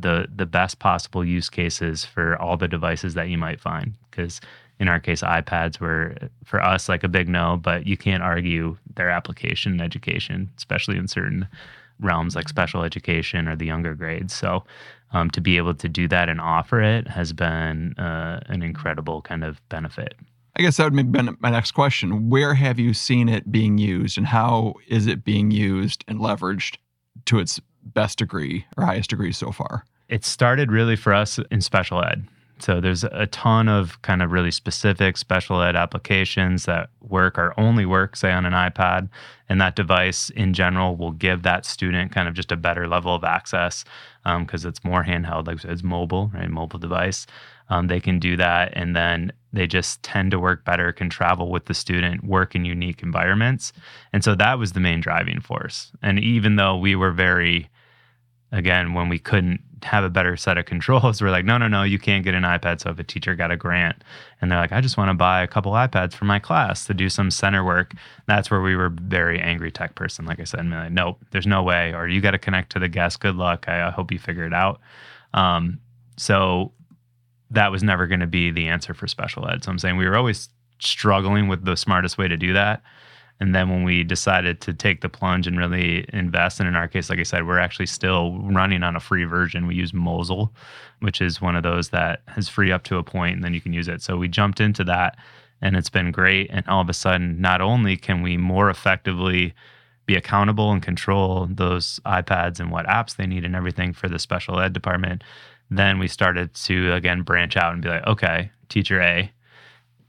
the 0.00 0.28
the 0.34 0.46
best 0.46 0.78
possible 0.78 1.24
use 1.24 1.48
cases 1.48 2.04
for 2.04 2.36
all 2.40 2.56
the 2.56 2.68
devices 2.68 3.14
that 3.14 3.28
you 3.28 3.38
might 3.38 3.60
find. 3.60 3.94
Because 4.10 4.40
in 4.80 4.88
our 4.88 5.00
case 5.00 5.22
ipads 5.22 5.80
were 5.80 6.16
for 6.44 6.62
us 6.62 6.88
like 6.88 7.02
a 7.02 7.08
big 7.08 7.28
no 7.28 7.56
but 7.60 7.84
you 7.84 7.96
can't 7.96 8.22
argue 8.22 8.76
their 8.94 9.10
application 9.10 9.72
in 9.72 9.80
education 9.80 10.48
especially 10.56 10.96
in 10.96 11.08
certain 11.08 11.48
realms 12.00 12.36
like 12.36 12.48
special 12.48 12.82
education 12.82 13.48
or 13.48 13.56
the 13.56 13.66
younger 13.66 13.94
grades. 13.94 14.34
So 14.34 14.64
um, 15.12 15.30
to 15.30 15.40
be 15.40 15.56
able 15.56 15.74
to 15.74 15.88
do 15.88 16.08
that 16.08 16.28
and 16.28 16.40
offer 16.40 16.80
it 16.80 17.08
has 17.08 17.32
been 17.32 17.94
uh, 17.98 18.40
an 18.46 18.62
incredible 18.62 19.22
kind 19.22 19.44
of 19.44 19.66
benefit. 19.68 20.14
I 20.56 20.62
guess 20.62 20.76
that 20.76 20.84
would 20.84 20.98
have 20.98 21.12
been 21.12 21.36
my 21.40 21.50
next 21.50 21.72
question. 21.72 22.30
Where 22.30 22.54
have 22.54 22.78
you 22.78 22.92
seen 22.92 23.28
it 23.28 23.50
being 23.50 23.78
used 23.78 24.18
and 24.18 24.26
how 24.26 24.74
is 24.88 25.06
it 25.06 25.24
being 25.24 25.50
used 25.50 26.04
and 26.08 26.18
leveraged 26.18 26.78
to 27.26 27.38
its 27.38 27.60
best 27.94 28.18
degree 28.18 28.66
or 28.76 28.84
highest 28.84 29.10
degree 29.10 29.32
so 29.32 29.52
far? 29.52 29.84
it 30.08 30.24
started 30.24 30.72
really 30.72 30.96
for 30.96 31.12
us 31.12 31.38
in 31.50 31.60
special 31.60 32.02
ed. 32.02 32.26
So 32.60 32.80
there's 32.80 33.04
a 33.04 33.26
ton 33.28 33.68
of 33.68 34.02
kind 34.02 34.20
of 34.20 34.32
really 34.32 34.50
specific 34.50 35.16
special 35.16 35.62
ed 35.62 35.76
applications 35.76 36.64
that 36.64 36.90
work 37.00 37.38
or 37.38 37.54
only 37.56 37.86
work, 37.86 38.16
say, 38.16 38.32
on 38.32 38.44
an 38.44 38.52
iPad. 38.52 39.08
And 39.48 39.60
that 39.60 39.76
device 39.76 40.30
in 40.30 40.54
general 40.54 40.96
will 40.96 41.12
give 41.12 41.44
that 41.44 41.64
student 41.64 42.10
kind 42.10 42.26
of 42.26 42.34
just 42.34 42.50
a 42.50 42.56
better 42.56 42.88
level 42.88 43.14
of 43.14 43.22
access 43.22 43.84
because 44.40 44.64
it's 44.64 44.82
more 44.82 45.04
handheld, 45.04 45.46
like 45.46 45.64
it's 45.64 45.84
mobile, 45.84 46.32
right? 46.34 46.50
Mobile 46.50 46.80
device. 46.80 47.28
Um, 47.70 47.86
they 47.86 48.00
can 48.00 48.18
do 48.18 48.36
that. 48.36 48.72
And 48.74 48.96
then 48.96 49.30
they 49.52 49.68
just 49.68 50.02
tend 50.02 50.32
to 50.32 50.40
work 50.40 50.64
better, 50.64 50.90
can 50.92 51.10
travel 51.10 51.50
with 51.50 51.66
the 51.66 51.74
student, 51.74 52.24
work 52.24 52.56
in 52.56 52.64
unique 52.64 53.04
environments. 53.04 53.72
And 54.12 54.24
so 54.24 54.34
that 54.34 54.58
was 54.58 54.72
the 54.72 54.80
main 54.80 55.00
driving 55.00 55.40
force. 55.40 55.92
And 56.02 56.18
even 56.18 56.56
though 56.56 56.76
we 56.76 56.96
were 56.96 57.12
very, 57.12 57.70
again, 58.52 58.94
when 58.94 59.08
we 59.08 59.18
couldn't 59.18 59.60
have 59.82 60.04
a 60.04 60.10
better 60.10 60.36
set 60.36 60.58
of 60.58 60.66
controls, 60.66 61.22
we're 61.22 61.30
like, 61.30 61.44
no, 61.44 61.58
no, 61.58 61.68
no, 61.68 61.82
you 61.82 61.98
can't 61.98 62.24
get 62.24 62.34
an 62.34 62.42
iPad. 62.42 62.80
So 62.80 62.90
if 62.90 62.98
a 62.98 63.04
teacher 63.04 63.34
got 63.34 63.50
a 63.50 63.56
grant 63.56 64.02
and 64.40 64.50
they're 64.50 64.58
like, 64.58 64.72
I 64.72 64.80
just 64.80 64.96
want 64.96 65.10
to 65.10 65.14
buy 65.14 65.42
a 65.42 65.46
couple 65.46 65.72
iPads 65.72 66.14
for 66.14 66.24
my 66.24 66.38
class 66.38 66.86
to 66.86 66.94
do 66.94 67.08
some 67.08 67.30
center 67.30 67.64
work, 67.64 67.94
that's 68.26 68.50
where 68.50 68.60
we 68.60 68.76
were 68.76 68.88
very 68.88 69.40
angry 69.40 69.70
tech 69.70 69.94
person. 69.94 70.24
Like 70.24 70.40
I 70.40 70.44
said, 70.44 70.60
and 70.60 70.70
like, 70.70 70.92
nope, 70.92 71.18
there's 71.30 71.46
no 71.46 71.62
way. 71.62 71.94
Or 71.94 72.08
you 72.08 72.20
got 72.20 72.32
to 72.32 72.38
connect 72.38 72.72
to 72.72 72.78
the 72.78 72.88
guest. 72.88 73.20
Good 73.20 73.36
luck. 73.36 73.68
I, 73.68 73.90
hope 73.90 74.12
you 74.12 74.18
figure 74.18 74.46
it 74.46 74.52
out. 74.52 74.80
Um, 75.34 75.80
so 76.16 76.72
that 77.50 77.72
was 77.72 77.82
never 77.82 78.06
going 78.06 78.20
to 78.20 78.26
be 78.26 78.50
the 78.50 78.68
answer 78.68 78.94
for 78.94 79.06
special 79.06 79.48
ed. 79.48 79.64
So 79.64 79.70
I'm 79.70 79.78
saying 79.78 79.96
we 79.96 80.06
were 80.06 80.16
always 80.16 80.48
struggling 80.78 81.48
with 81.48 81.64
the 81.64 81.76
smartest 81.76 82.18
way 82.18 82.28
to 82.28 82.36
do 82.36 82.52
that. 82.52 82.82
And 83.40 83.54
then 83.54 83.68
when 83.68 83.84
we 83.84 84.02
decided 84.02 84.60
to 84.62 84.74
take 84.74 85.00
the 85.00 85.08
plunge 85.08 85.46
and 85.46 85.56
really 85.56 86.04
invest, 86.12 86.58
and 86.58 86.68
in 86.68 86.74
our 86.74 86.88
case, 86.88 87.08
like 87.08 87.20
I 87.20 87.24
said, 87.24 87.46
we're 87.46 87.58
actually 87.58 87.86
still 87.86 88.38
running 88.40 88.82
on 88.82 88.96
a 88.96 89.00
free 89.00 89.24
version. 89.24 89.66
We 89.66 89.76
use 89.76 89.92
Mosyle, 89.94 90.52
which 91.00 91.20
is 91.20 91.40
one 91.40 91.54
of 91.54 91.62
those 91.62 91.90
that 91.90 92.22
is 92.36 92.48
free 92.48 92.72
up 92.72 92.82
to 92.84 92.96
a 92.96 93.04
point, 93.04 93.36
and 93.36 93.44
then 93.44 93.54
you 93.54 93.60
can 93.60 93.72
use 93.72 93.86
it. 93.86 94.02
So 94.02 94.16
we 94.16 94.26
jumped 94.26 94.60
into 94.60 94.82
that, 94.84 95.16
and 95.62 95.76
it's 95.76 95.90
been 95.90 96.10
great. 96.10 96.50
And 96.50 96.66
all 96.66 96.80
of 96.80 96.88
a 96.88 96.94
sudden, 96.94 97.40
not 97.40 97.60
only 97.60 97.96
can 97.96 98.22
we 98.22 98.36
more 98.36 98.70
effectively 98.70 99.54
be 100.06 100.16
accountable 100.16 100.72
and 100.72 100.82
control 100.82 101.46
those 101.50 102.00
iPads 102.06 102.58
and 102.58 102.72
what 102.72 102.86
apps 102.86 103.16
they 103.16 103.26
need 103.26 103.44
and 103.44 103.54
everything 103.54 103.92
for 103.92 104.08
the 104.08 104.18
special 104.18 104.58
ed 104.58 104.72
department, 104.72 105.22
then 105.70 105.98
we 105.98 106.08
started 106.08 106.54
to 106.54 106.92
again 106.94 107.22
branch 107.22 107.56
out 107.56 107.74
and 107.74 107.82
be 107.82 107.88
like, 107.88 108.06
okay, 108.06 108.50
teacher 108.68 109.00
A, 109.00 109.30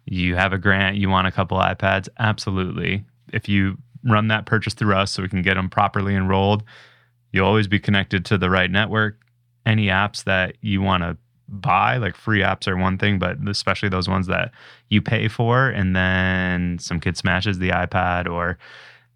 you 0.06 0.36
have 0.36 0.54
a 0.54 0.58
grant, 0.58 0.96
you 0.96 1.10
want 1.10 1.28
a 1.28 1.32
couple 1.32 1.58
iPads? 1.60 2.08
Absolutely. 2.18 3.06
If 3.34 3.50
you 3.50 3.78
run 4.04 4.28
that 4.30 4.46
purchase 4.46 4.74
through 4.74 4.96
us 4.96 5.12
so 5.12 5.22
we 5.22 5.30
can 5.30 5.42
get 5.42 5.56
them 5.56 5.70
properly 5.70 6.16
enrolled, 6.16 6.64
you'll 7.32 7.48
always 7.48 7.68
be 7.68 7.80
connected 7.80 8.26
to 8.26 8.38
the 8.38 8.50
right 8.50 8.72
network. 8.72 9.20
Any 9.66 9.88
apps 9.88 10.24
that 10.24 10.56
you 10.62 10.82
want 10.82 11.04
to 11.04 11.18
buy, 11.48 11.98
like 11.98 12.16
free 12.16 12.40
apps 12.40 12.68
are 12.68 12.78
one 12.78 12.98
thing, 12.98 13.20
but 13.20 13.38
especially 13.48 13.90
those 13.90 14.08
ones 14.08 14.28
that 14.28 14.52
you 14.90 15.02
pay 15.02 15.28
for, 15.28 15.70
and 15.70 15.96
then 15.96 16.78
some 16.80 17.00
kid 17.00 17.18
smashes 17.18 17.60
the 17.60 17.70
iPad 17.70 18.30
or 18.30 18.58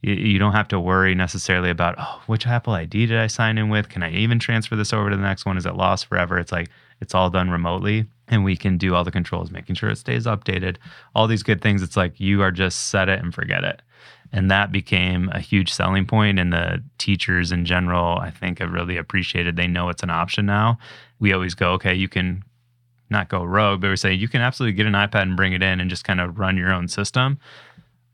you, 0.02 0.38
don't 0.38 0.52
have 0.52 0.68
to 0.68 0.82
worry 0.82 1.16
necessarily 1.16 1.70
about 1.70 1.96
oh 1.98 2.22
which 2.28 2.46
apple 2.46 2.74
id 2.74 3.06
did 3.06 3.18
i 3.18 3.28
sign 3.28 3.58
in 3.58 3.70
with? 3.70 3.88
Can 3.88 4.04
i 4.04 4.12
even 4.12 4.38
transfer 4.38 4.76
this 4.76 4.92
over 4.92 5.10
to 5.10 5.16
the 5.16 5.22
next 5.22 5.46
one? 5.46 5.58
Is 5.58 5.66
it 5.66 5.76
lost 5.76 6.08
forever? 6.08 6.38
It's 6.38 6.52
like 6.52 6.70
it's 7.00 7.16
all 7.16 7.30
done 7.30 7.50
remotely 7.50 8.06
and 8.28 8.44
we 8.44 8.56
can 8.56 8.78
do 8.78 8.96
all 8.96 9.04
the 9.04 9.12
controls 9.12 9.52
making 9.52 9.76
sure 9.76 9.90
it 9.90 9.98
stays 9.98 10.26
updated 10.26 10.78
all 11.14 11.28
these 11.28 11.44
good 11.44 11.62
things. 11.62 11.82
It's 11.82 11.98
like 11.98 12.20
you 12.20 12.42
are 12.42 12.52
just 12.52 12.90
set 12.90 13.10
it 13.10 13.20
and 13.20 13.34
forget 13.34 13.64
it. 13.64 13.82
And 14.32 14.50
that 14.50 14.72
became 14.72 15.30
a 15.30 15.40
huge 15.40 15.72
selling 15.72 16.06
point. 16.06 16.40
and 16.40 16.52
the 16.52 16.84
teachers 16.98 17.52
in 17.52 17.66
general 17.66 18.18
i 18.20 18.30
think 18.30 18.60
have 18.60 18.72
really 18.72 18.98
appreciated. 18.98 19.56
They 19.56 19.68
know 19.68 19.90
it's 19.90 20.04
an 20.04 20.10
option 20.10 20.46
now. 20.46 20.78
We 21.20 21.34
always 21.34 21.54
go 21.54 21.72
okay 21.74 21.94
you 21.94 22.08
can 22.08 22.44
not 23.10 23.30
go 23.30 23.44
rogue 23.44 23.82
but 23.82 23.90
we 23.90 23.96
say 23.96 24.14
you 24.14 24.28
can 24.28 24.42
absolutely 24.42 24.74
get 24.74 24.88
an 24.88 24.94
ipad 24.94 25.22
and 25.22 25.38
bring 25.38 25.54
it 25.54 25.62
in 25.62 25.80
and 25.80 25.90
just 25.90 26.04
kind 26.04 26.20
of 26.20 26.40
run 26.40 26.58
your 26.58 26.74
own 26.74 26.88
system 26.88 27.38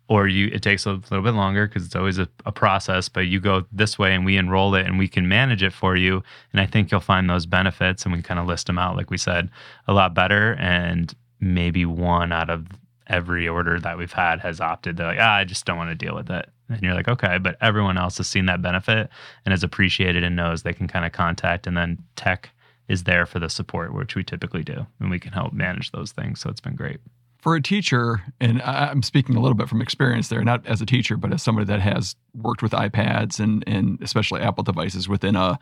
or 0.10 0.28
you 0.28 0.48
it 0.52 0.62
takes 0.62 0.86
a 0.86 0.94
little 0.94 1.22
bit 1.22 1.36
longer 1.36 1.68
because 1.68 1.86
it's 1.86 1.96
always 1.96 2.18
a, 2.18 2.28
a, 2.46 2.52
process 2.52 3.08
but 3.08 3.28
you 3.28 3.40
go 3.40 3.64
this 3.72 3.98
way 3.98 4.14
and 4.14 4.26
we 4.26 4.36
enroll 4.36 4.74
it 4.76 4.86
and 4.86 4.98
we 4.98 5.08
can 5.08 5.28
manage 5.30 5.64
it 5.64 5.72
for 5.72 5.96
you. 5.96 6.22
And 6.52 6.60
i 6.60 6.66
think 6.66 6.92
you'll 6.92 7.00
find 7.00 7.30
those 7.30 7.46
benefits 7.46 8.04
and 8.04 8.14
we 8.14 8.22
kind 8.22 8.40
of 8.40 8.48
list 8.48 8.68
them 8.68 8.78
out 8.78 8.98
like 8.98 9.10
we 9.10 9.18
said 9.18 9.50
a 9.88 9.94
lot 9.94 10.14
better. 10.14 10.58
And 10.60 11.14
maybe 11.40 11.86
one 11.86 12.34
out 12.34 12.50
of 12.50 12.68
every 13.08 13.48
order 13.48 13.80
that 13.80 13.98
we've 13.98 14.12
had 14.12 14.40
has 14.42 14.60
opted 14.60 14.98
they're 14.98 15.08
like 15.08 15.20
ah, 15.22 15.38
i 15.38 15.44
just 15.44 15.66
don't 15.66 15.78
want 15.78 15.90
to 15.90 16.06
deal 16.06 16.16
with 16.16 16.30
it. 16.30 16.50
And 16.68 16.82
you're 16.82 16.96
like 16.96 17.08
okay. 17.08 17.38
But 17.38 17.58
everyone 17.62 17.98
else 17.98 18.18
has 18.18 18.28
seen 18.28 18.48
that 18.48 18.62
benefit 18.62 19.10
and 19.46 19.54
has 19.54 19.64
appreciated 19.64 20.24
and 20.24 20.36
knows 20.36 20.64
they 20.64 20.74
can 20.74 20.88
kind 20.88 21.06
of 21.06 21.12
contact. 21.12 21.66
And 21.68 21.78
then 21.78 22.00
tech 22.16 22.50
is 22.88 23.04
there 23.04 23.28
for 23.28 23.38
the 23.40 23.50
support 23.50 23.94
which 23.94 24.16
we 24.16 24.24
typically 24.24 24.64
do 24.64 24.88
and 25.00 25.12
we 25.12 25.20
can 25.20 25.34
help 25.34 25.54
manage 25.54 25.92
those 25.92 26.12
things. 26.12 26.42
So 26.42 26.50
it's 26.50 26.62
been 26.62 26.76
great 26.76 27.00
for 27.40 27.56
a 27.56 27.62
teacher, 27.62 28.22
and 28.40 28.62
I'm 28.62 29.02
speaking 29.02 29.36
a 29.36 29.40
little 29.40 29.56
bit 29.56 29.70
from 29.70 29.82
experience 29.82 30.28
there, 30.28 30.44
not 30.44 30.66
as 30.68 30.82
a 30.82 30.86
teacher, 30.86 31.16
but 31.16 31.34
as 31.34 31.42
somebody 31.42 31.66
that 31.66 31.80
has 31.80 32.16
worked 32.36 32.62
with 32.62 32.74
iPads 32.74 33.40
and, 33.40 33.64
and 33.66 33.98
especially 34.02 34.42
Apple 34.42 34.64
devices 34.64 35.08
within 35.08 35.36
a 35.36 35.58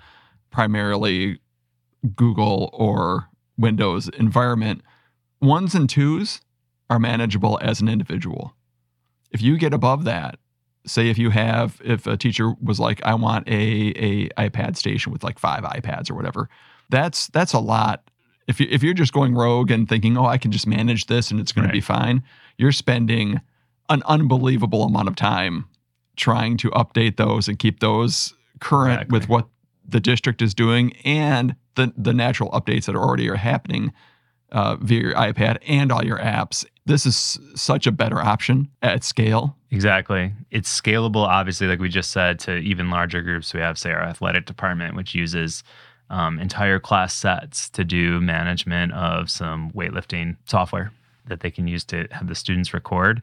primarily 0.49 1.39
Google 2.15 2.71
or 2.73 3.29
Windows 3.57 4.09
environment, 4.09 4.81
ones 5.39 5.75
and 5.75 5.89
twos 5.89 6.41
are 6.89 6.99
manageable 6.99 7.59
as 7.61 7.79
an 7.79 7.89
individual. 7.89 8.55
If 9.31 9.41
you 9.41 9.57
get 9.57 9.73
above 9.73 10.03
that, 10.05 10.39
say 10.87 11.09
if 11.09 11.17
you 11.17 11.29
have 11.29 11.81
if 11.83 12.07
a 12.07 12.17
teacher 12.17 12.53
was 12.61 12.79
like 12.79 13.03
i 13.03 13.13
want 13.13 13.47
a 13.47 13.91
a 13.97 14.29
ipad 14.49 14.77
station 14.77 15.11
with 15.11 15.23
like 15.23 15.37
five 15.37 15.63
ipads 15.63 16.09
or 16.09 16.15
whatever 16.15 16.49
that's 16.89 17.27
that's 17.27 17.53
a 17.53 17.59
lot 17.59 18.09
if 18.47 18.59
you 18.59 18.67
if 18.69 18.83
you're 18.83 18.93
just 18.93 19.13
going 19.13 19.35
rogue 19.35 19.71
and 19.71 19.87
thinking, 19.87 20.17
"Oh, 20.17 20.25
I 20.25 20.37
can 20.37 20.51
just 20.51 20.67
manage 20.67 21.07
this 21.07 21.31
and 21.31 21.39
it's 21.39 21.51
going 21.51 21.65
right. 21.65 21.71
to 21.71 21.77
be 21.77 21.81
fine," 21.81 22.23
you're 22.57 22.71
spending 22.71 23.41
an 23.89 24.03
unbelievable 24.05 24.83
amount 24.83 25.07
of 25.07 25.15
time 25.15 25.65
trying 26.15 26.57
to 26.57 26.69
update 26.71 27.17
those 27.17 27.47
and 27.47 27.59
keep 27.59 27.79
those 27.79 28.33
current 28.59 29.01
exactly. 29.01 29.19
with 29.19 29.29
what 29.29 29.47
the 29.87 29.99
district 29.99 30.41
is 30.41 30.53
doing 30.53 30.93
and 31.05 31.55
the 31.75 31.93
the 31.95 32.13
natural 32.13 32.49
updates 32.51 32.85
that 32.85 32.95
are 32.95 33.03
already 33.03 33.29
are 33.29 33.35
happening 33.35 33.93
uh, 34.51 34.75
via 34.77 34.99
your 34.99 35.13
iPad 35.13 35.57
and 35.67 35.91
all 35.91 36.03
your 36.03 36.17
apps. 36.17 36.65
This 36.85 37.05
is 37.05 37.39
such 37.55 37.85
a 37.85 37.91
better 37.91 38.19
option 38.19 38.69
at 38.81 39.03
scale. 39.03 39.57
Exactly. 39.71 40.33
It's 40.51 40.81
scalable, 40.81 41.27
obviously, 41.27 41.67
like 41.67 41.79
we 41.79 41.89
just 41.89 42.11
said, 42.11 42.39
to 42.39 42.55
even 42.57 42.89
larger 42.89 43.21
groups. 43.21 43.53
We 43.53 43.59
have, 43.59 43.77
say, 43.77 43.91
our 43.91 44.01
athletic 44.01 44.45
department, 44.45 44.95
which 44.95 45.13
uses 45.13 45.63
um, 46.09 46.39
entire 46.39 46.79
class 46.79 47.13
sets 47.13 47.69
to 47.69 47.83
do 47.83 48.21
management 48.21 48.93
of 48.93 49.29
some 49.29 49.71
weightlifting 49.71 50.37
software 50.45 50.91
that 51.27 51.41
they 51.41 51.51
can 51.51 51.67
use 51.67 51.83
to 51.85 52.07
have 52.11 52.27
the 52.27 52.35
students 52.35 52.73
record. 52.73 53.21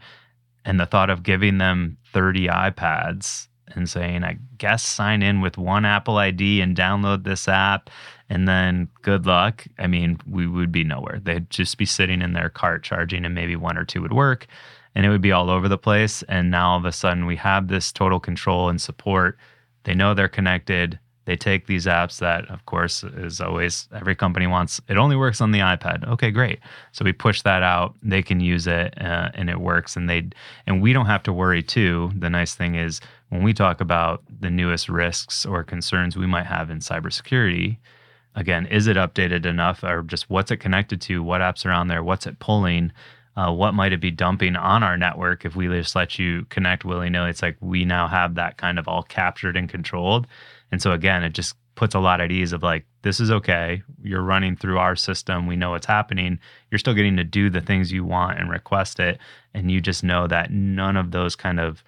And 0.64 0.80
the 0.80 0.86
thought 0.86 1.10
of 1.10 1.22
giving 1.22 1.58
them 1.58 1.98
30 2.12 2.48
iPads 2.48 3.48
and 3.68 3.88
saying, 3.88 4.24
I 4.24 4.38
guess 4.58 4.84
sign 4.84 5.22
in 5.22 5.40
with 5.40 5.58
one 5.58 5.84
Apple 5.84 6.18
ID 6.18 6.60
and 6.60 6.76
download 6.76 7.24
this 7.24 7.48
app, 7.48 7.90
and 8.28 8.46
then 8.46 8.88
good 9.02 9.26
luck. 9.26 9.66
I 9.78 9.86
mean, 9.86 10.20
we 10.28 10.46
would 10.46 10.72
be 10.72 10.84
nowhere. 10.84 11.20
They'd 11.22 11.50
just 11.50 11.78
be 11.78 11.86
sitting 11.86 12.22
in 12.22 12.32
their 12.32 12.48
cart 12.48 12.82
charging, 12.82 13.24
and 13.24 13.34
maybe 13.34 13.56
one 13.56 13.76
or 13.76 13.84
two 13.84 14.02
would 14.02 14.12
work, 14.12 14.46
and 14.94 15.04
it 15.04 15.08
would 15.08 15.22
be 15.22 15.32
all 15.32 15.50
over 15.50 15.68
the 15.68 15.78
place. 15.78 16.22
And 16.24 16.50
now 16.50 16.72
all 16.72 16.78
of 16.78 16.84
a 16.84 16.92
sudden, 16.92 17.26
we 17.26 17.36
have 17.36 17.68
this 17.68 17.92
total 17.92 18.20
control 18.20 18.68
and 18.68 18.80
support. 18.80 19.38
They 19.84 19.94
know 19.94 20.14
they're 20.14 20.28
connected 20.28 20.98
they 21.26 21.36
take 21.36 21.66
these 21.66 21.86
apps 21.86 22.18
that 22.18 22.48
of 22.50 22.64
course 22.66 23.02
is 23.02 23.40
always 23.40 23.88
every 23.94 24.14
company 24.14 24.46
wants 24.46 24.80
it 24.88 24.96
only 24.96 25.16
works 25.16 25.40
on 25.40 25.52
the 25.52 25.60
ipad. 25.60 26.06
Okay 26.08 26.30
great. 26.30 26.60
So 26.92 27.04
we 27.04 27.12
push 27.12 27.42
that 27.42 27.62
out. 27.62 27.94
They 28.02 28.22
can 28.22 28.40
use 28.40 28.66
it 28.66 28.94
uh, 29.00 29.30
and 29.34 29.48
it 29.48 29.60
works. 29.60 29.96
And 29.96 30.08
they 30.08 30.28
and 30.66 30.82
we 30.82 30.92
don't 30.92 31.06
have 31.06 31.22
to 31.24 31.32
worry 31.32 31.62
too. 31.62 32.12
The 32.16 32.30
nice 32.30 32.54
thing 32.54 32.74
is 32.74 33.00
when 33.30 33.42
we 33.42 33.52
talk 33.52 33.80
about 33.80 34.22
the 34.40 34.50
newest 34.50 34.88
risks 34.88 35.46
or 35.46 35.64
concerns 35.64 36.16
we 36.16 36.26
might 36.26 36.46
have 36.46 36.70
in 36.70 36.78
cybersecurity 36.78 37.78
again 38.36 38.66
is 38.66 38.86
it 38.86 38.96
updated 38.96 39.46
enough 39.46 39.82
or 39.82 40.02
just 40.02 40.28
what's 40.30 40.50
it 40.50 40.58
connected 40.58 41.00
to? 41.02 41.22
What 41.22 41.40
apps 41.40 41.64
are 41.64 41.72
on 41.72 41.88
there? 41.88 42.02
What's 42.02 42.26
it 42.26 42.38
pulling? 42.38 42.92
Uh, 43.36 43.52
what 43.52 43.74
might 43.74 43.92
it 43.92 44.00
be 44.00 44.12
dumping 44.12 44.54
on 44.54 44.84
our 44.84 44.96
network 44.96 45.44
if 45.44 45.56
we 45.56 45.66
just 45.66 45.96
let 45.96 46.20
you 46.20 46.44
connect 46.50 46.84
willy-nilly? 46.84 47.30
It's 47.30 47.42
like 47.42 47.56
we 47.60 47.84
now 47.84 48.06
have 48.06 48.36
that 48.36 48.58
kind 48.58 48.78
of 48.78 48.86
all 48.86 49.02
captured 49.02 49.56
and 49.56 49.68
controlled 49.68 50.28
and 50.70 50.80
so 50.82 50.92
again, 50.92 51.22
it 51.22 51.32
just 51.32 51.54
puts 51.74 51.94
a 51.94 52.00
lot 52.00 52.20
at 52.20 52.30
ease 52.30 52.52
of 52.52 52.62
like, 52.62 52.84
this 53.02 53.20
is 53.20 53.30
okay. 53.30 53.82
You're 54.02 54.22
running 54.22 54.56
through 54.56 54.78
our 54.78 54.96
system. 54.96 55.46
We 55.46 55.56
know 55.56 55.70
what's 55.70 55.86
happening. 55.86 56.38
You're 56.70 56.78
still 56.78 56.94
getting 56.94 57.16
to 57.16 57.24
do 57.24 57.50
the 57.50 57.60
things 57.60 57.92
you 57.92 58.04
want 58.04 58.38
and 58.38 58.48
request 58.48 59.00
it. 59.00 59.18
And 59.52 59.70
you 59.70 59.80
just 59.80 60.04
know 60.04 60.26
that 60.28 60.50
none 60.50 60.96
of 60.96 61.10
those 61.10 61.34
kind 61.34 61.58
of 61.58 61.82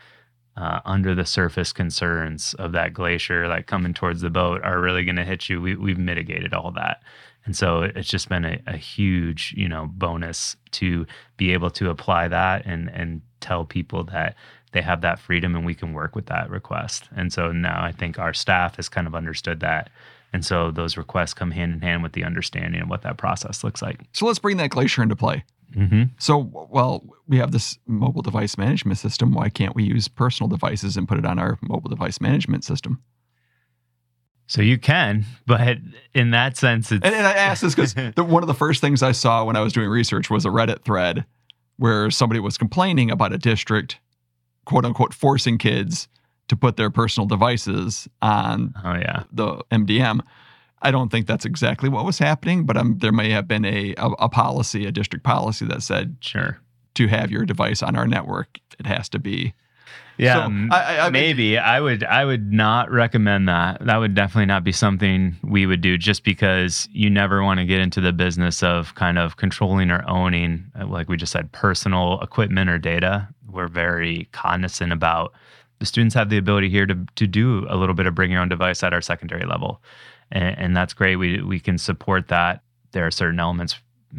uh, 0.57 0.81
under 0.85 1.15
the 1.15 1.27
surface 1.27 1.73
concerns 1.73 2.55
of 2.55 2.73
that 2.73 2.95
glacier, 2.95 3.47
like 3.47 3.67
coming 3.67 3.95
towards 3.95 4.23
the 4.23 4.31
boat, 4.31 4.63
are 4.65 4.81
really 4.81 5.05
going 5.05 5.17
to 5.17 5.25
hit 5.25 5.49
you. 5.49 5.61
We, 5.61 5.77
we've 5.77 5.99
mitigated 5.99 6.55
all 6.55 6.73
that. 6.73 7.03
And 7.45 7.55
so 7.55 7.83
it's 7.83 8.09
just 8.09 8.29
been 8.29 8.45
a, 8.45 8.59
a 8.67 8.77
huge, 8.77 9.55
you 9.57 9.69
know, 9.69 9.87
bonus 9.87 10.57
to 10.73 11.07
be 11.37 11.53
able 11.53 11.71
to 11.71 11.91
apply 11.91 12.29
that 12.29 12.67
and 12.67 12.91
and 12.91 13.23
tell 13.41 13.65
people 13.65 14.03
that 14.05 14.35
they 14.77 14.83
have 14.83 15.01
that 15.01 15.19
freedom 15.19 15.57
and 15.57 15.65
we 15.65 15.75
can 15.75 15.95
work 15.95 16.15
with 16.15 16.27
that 16.27 16.51
request. 16.51 17.09
And 17.17 17.33
so 17.33 17.51
now 17.51 17.83
I 17.83 17.93
think 17.93 18.19
our 18.19 18.35
staff 18.35 18.77
has 18.77 18.91
kind 18.91 19.07
of 19.07 19.15
understood 19.15 19.61
that. 19.61 19.89
And 20.35 20.45
so 20.45 20.71
those 20.71 20.99
requests 20.99 21.33
come 21.33 21.51
hand 21.51 21.73
in 21.73 21.81
hand 21.81 22.03
with 22.03 22.13
the 22.13 22.25
understanding 22.25 22.83
of 22.83 22.91
what 22.91 23.01
that 23.01 23.17
process 23.17 23.65
looks 23.65 23.81
like. 23.81 24.01
So 24.13 24.27
let's 24.27 24.39
bring 24.39 24.59
that 24.59 24.69
Glacier 24.69 25.03
into 25.03 25.17
play. 25.17 25.45
Mm-hmm. 25.75 26.03
So, 26.19 26.69
well, 26.71 27.07
we 27.27 27.39
have 27.39 27.53
this 27.53 27.79
mobile 27.87 28.21
device 28.21 28.59
management 28.59 28.99
system. 28.99 29.33
Why 29.33 29.49
can't 29.49 29.75
we 29.75 29.83
use 29.83 30.09
personal 30.09 30.51
devices 30.51 30.99
and 30.99 31.09
put 31.09 31.17
it 31.17 31.25
on 31.25 31.39
our 31.39 31.59
mobile 31.63 31.89
device 31.89 32.21
management 32.21 32.63
system? 32.63 33.03
So 34.49 34.61
you 34.61 34.77
can, 34.77 35.25
but 35.47 35.79
in 36.13 36.33
that 36.33 36.59
sense, 36.59 36.93
it's. 36.93 37.03
And, 37.03 37.15
and 37.15 37.27
I 37.27 37.33
asked 37.33 37.63
this 37.63 37.75
because 37.75 37.95
one 38.17 38.43
of 38.43 38.47
the 38.47 38.55
first 38.55 38.83
things 38.83 39.03
I 39.03 39.13
saw 39.13 39.43
when 39.43 39.57
I 39.57 39.61
was 39.61 39.73
doing 39.73 39.89
research 39.89 40.29
was 40.29 40.45
a 40.45 40.51
Reddit 40.51 40.85
thread 40.85 41.25
where 41.79 42.11
somebody 42.11 42.41
was 42.41 42.59
complaining 42.59 43.11
about 43.11 43.33
a 43.33 43.39
district 43.39 44.01
quote 44.67 44.85
unquote 44.85 45.15
forcing 45.15 45.57
kids 45.57 46.09
to 46.49 46.57
put 46.57 46.77
their 46.77 46.91
personal 46.91 47.27
devices 47.27 48.07
on 48.21 48.75
oh, 48.85 48.95
yeah. 48.95 49.25
the 49.33 49.57
MDM. 49.73 50.21
I 50.83 50.91
don't 50.91 51.11
think 51.11 51.27
that's 51.27 51.45
exactly 51.45 51.89
what 51.89 52.05
was 52.05 52.19
happening, 52.19 52.67
but 52.67 52.77
um, 52.77 52.99
there 52.99 53.13
may 53.13 53.31
have 53.31 53.49
been 53.49 53.65
a, 53.65 53.95
a, 53.97 54.11
a 54.21 54.29
policy, 54.29 54.85
a 54.87 54.93
district 54.93 55.25
policy 55.25 55.65
that 55.67 55.83
said, 55.83 56.17
sure, 56.21 56.61
to 56.95 57.07
have 57.09 57.31
your 57.31 57.45
device 57.45 57.83
on 57.83 57.97
our 57.97 58.07
network, 58.07 58.61
it 58.79 58.87
has 58.87 59.09
to 59.09 59.19
be. 59.19 59.55
Yeah, 60.19 60.47
so, 60.47 60.75
I, 60.75 60.99
I, 61.01 61.11
maybe 61.11 61.59
I 61.59 61.81
would. 61.81 62.03
I 62.03 62.25
would 62.25 62.53
not 62.53 62.91
recommend 62.91 63.49
that. 63.49 63.85
That 63.85 63.99
would 63.99 64.15
definitely 64.15 64.47
not 64.47 64.65
be 64.65 64.73
something 64.73 65.37
we 65.43 65.67
would 65.67 65.83
do, 65.83 65.99
just 65.99 66.25
because 66.25 66.89
you 66.91 67.11
never 67.11 67.43
want 67.43 67.61
to 67.61 67.67
get 67.67 67.81
into 67.81 68.01
the 68.01 68.13
business 68.13 68.63
of 68.63 68.95
kind 68.95 69.19
of 69.19 69.37
controlling 69.37 69.91
or 69.91 70.03
owning, 70.09 70.65
uh, 70.81 70.87
like 70.87 71.09
we 71.09 71.17
just 71.17 71.33
said, 71.33 71.53
personal 71.53 72.21
equipment 72.23 72.71
or 72.71 72.79
data 72.79 73.29
we're 73.57 73.69
very 73.69 74.29
cognizant 74.33 74.93
about 74.93 75.33
the 75.79 75.87
students 75.87 76.15
have 76.15 76.31
the 76.31 76.37
ability 76.37 76.69
here 76.69 76.87
to 76.87 76.97
to 77.17 77.27
do 77.27 77.67
a 77.69 77.77
little 77.77 77.95
bit 77.95 78.07
of 78.07 78.15
bring 78.15 78.31
your 78.31 78.41
own 78.41 78.49
device 78.49 78.83
at 78.83 78.93
our 78.93 79.01
secondary 79.01 79.45
level, 79.45 79.83
and, 80.31 80.59
and 80.59 80.77
that's 80.77 80.95
great. 80.95 81.17
We 81.17 81.43
we 81.43 81.59
can 81.59 81.79
support 81.79 82.29
that. 82.29 82.63
There 82.93 83.07
are 83.07 83.11
certain 83.11 83.41
elements 83.41 83.79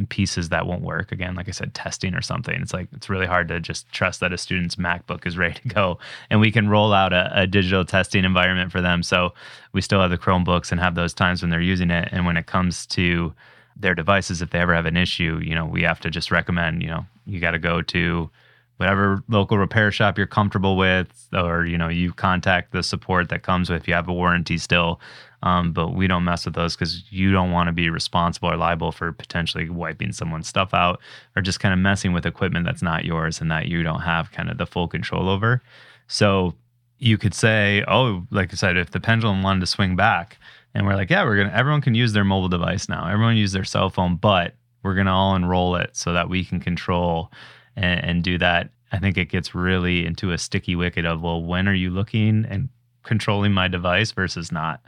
pieces 0.10 0.50
that 0.50 0.68
won't 0.68 0.82
work. 0.82 1.12
Again, 1.12 1.36
like 1.36 1.48
I 1.48 1.52
said, 1.52 1.74
testing 1.74 2.14
or 2.14 2.22
something. 2.22 2.56
It's 2.62 2.74
like 2.74 2.88
it's 2.94 3.10
really 3.10 3.26
hard 3.26 3.48
to 3.50 3.60
just 3.60 3.92
trust 3.92 4.20
that 4.20 4.34
a 4.34 4.38
student's 4.38 4.76
MacBook 4.76 5.26
is 5.26 5.38
ready 5.38 5.60
to 5.62 5.68
go, 5.68 6.00
and 6.30 6.40
we 6.40 6.52
can 6.52 6.70
roll 6.70 6.94
out 6.94 7.14
a, 7.14 7.32
a 7.34 7.48
digital 7.48 7.86
testing 7.86 8.24
environment 8.26 8.72
for 8.72 8.82
them. 8.82 9.04
So 9.04 9.34
we 9.74 9.82
still 9.82 10.02
have 10.02 10.12
the 10.12 10.18
Chromebooks 10.18 10.72
and 10.72 10.80
have 10.80 10.96
those 10.96 11.14
times 11.14 11.42
when 11.42 11.50
they're 11.50 11.62
using 11.62 11.92
it. 11.92 12.10
And 12.12 12.26
when 12.26 12.38
it 12.38 12.46
comes 12.46 12.86
to 12.88 13.34
their 13.76 13.96
devices, 13.96 14.42
if 14.42 14.50
they 14.50 14.60
ever 14.60 14.74
have 14.74 14.86
an 14.86 14.98
issue, 14.98 15.40
you 15.44 15.54
know, 15.56 15.66
we 15.66 15.84
have 15.84 16.00
to 16.02 16.10
just 16.10 16.32
recommend, 16.32 16.82
you 16.82 16.90
know, 16.90 17.06
you 17.26 17.40
got 17.40 17.52
to 17.52 17.60
go 17.60 17.82
to 17.82 18.30
whatever 18.78 19.24
local 19.28 19.58
repair 19.58 19.92
shop 19.92 20.18
you're 20.18 20.28
comfortable 20.28 20.78
with, 20.78 21.28
or 21.34 21.66
you 21.66 21.78
know, 21.78 21.88
you 21.88 22.14
contact 22.14 22.72
the 22.72 22.84
support 22.84 23.30
that 23.30 23.44
comes 23.44 23.70
with. 23.70 23.88
You 23.88 23.94
have 23.94 24.08
a 24.08 24.14
warranty 24.14 24.58
still, 24.58 25.00
um, 25.44 25.72
but 25.72 25.94
we 25.94 26.08
don't 26.08 26.24
mess 26.24 26.46
with 26.46 26.56
those 26.56 26.76
because 26.76 27.04
you 27.12 27.32
don't 27.32 27.52
want 27.52 27.68
to 27.68 27.74
be 27.74 27.90
responsible 27.90 28.50
or 28.50 28.58
liable 28.58 28.92
for 28.92 29.12
potentially 29.12 29.70
wiping 29.70 30.12
someone's 30.12 30.48
stuff 30.48 30.74
out 30.74 31.00
or 31.36 31.42
just 31.42 31.60
kind 31.60 31.74
of 31.74 31.80
messing 31.80 32.12
with 32.14 32.26
equipment 32.26 32.66
that's 32.66 32.82
not 32.82 33.06
yours 33.06 33.40
and 33.40 33.52
that 33.52 33.68
you 33.68 33.84
don't 33.84 34.02
have 34.02 34.32
kind 34.32 34.50
of 34.50 34.58
the 34.58 34.66
full 34.66 34.88
control 34.88 35.30
over. 35.30 35.62
So 36.08 36.56
you 36.98 37.18
could 37.18 37.34
say, 37.34 37.84
oh, 37.88 38.26
like 38.32 38.52
I 38.52 38.56
said, 38.56 38.78
if 38.78 38.92
the 38.92 39.00
pendulum 39.00 39.44
wanted 39.44 39.60
to 39.60 39.68
swing 39.68 39.96
back, 39.96 40.40
and 40.74 40.86
we're 40.86 40.96
like, 40.96 41.10
yeah, 41.10 41.24
we're 41.24 41.38
gonna 41.38 41.56
everyone 41.56 41.82
can 41.82 41.96
use 41.96 42.14
their 42.14 42.24
mobile 42.24 42.50
device 42.50 42.88
now. 42.88 43.08
Everyone 43.08 43.36
use 43.36 43.52
their 43.52 43.64
cell 43.64 43.90
phone, 43.90 44.16
but 44.16 44.56
we're 44.84 44.96
gonna 44.96 45.14
all 45.14 45.36
enroll 45.36 45.76
it 45.76 45.96
so 45.96 46.14
that 46.14 46.30
we 46.30 46.44
can 46.44 46.60
control 46.60 47.32
and, 47.76 48.04
and 48.04 48.24
do 48.24 48.38
that. 48.38 48.70
I 48.92 49.00
think 49.00 49.18
it 49.18 49.30
gets 49.30 49.56
really 49.56 50.06
into 50.06 50.32
a 50.32 50.38
sticky 50.38 50.76
wicket 50.76 51.06
of, 51.06 51.22
well, 51.22 51.44
when 51.44 51.68
are 51.68 51.74
you 51.74 51.90
looking 51.90 52.46
and 52.50 52.70
controlling 53.04 53.54
my 53.54 53.68
device 53.68 54.12
versus 54.12 54.52
not? 54.52 54.82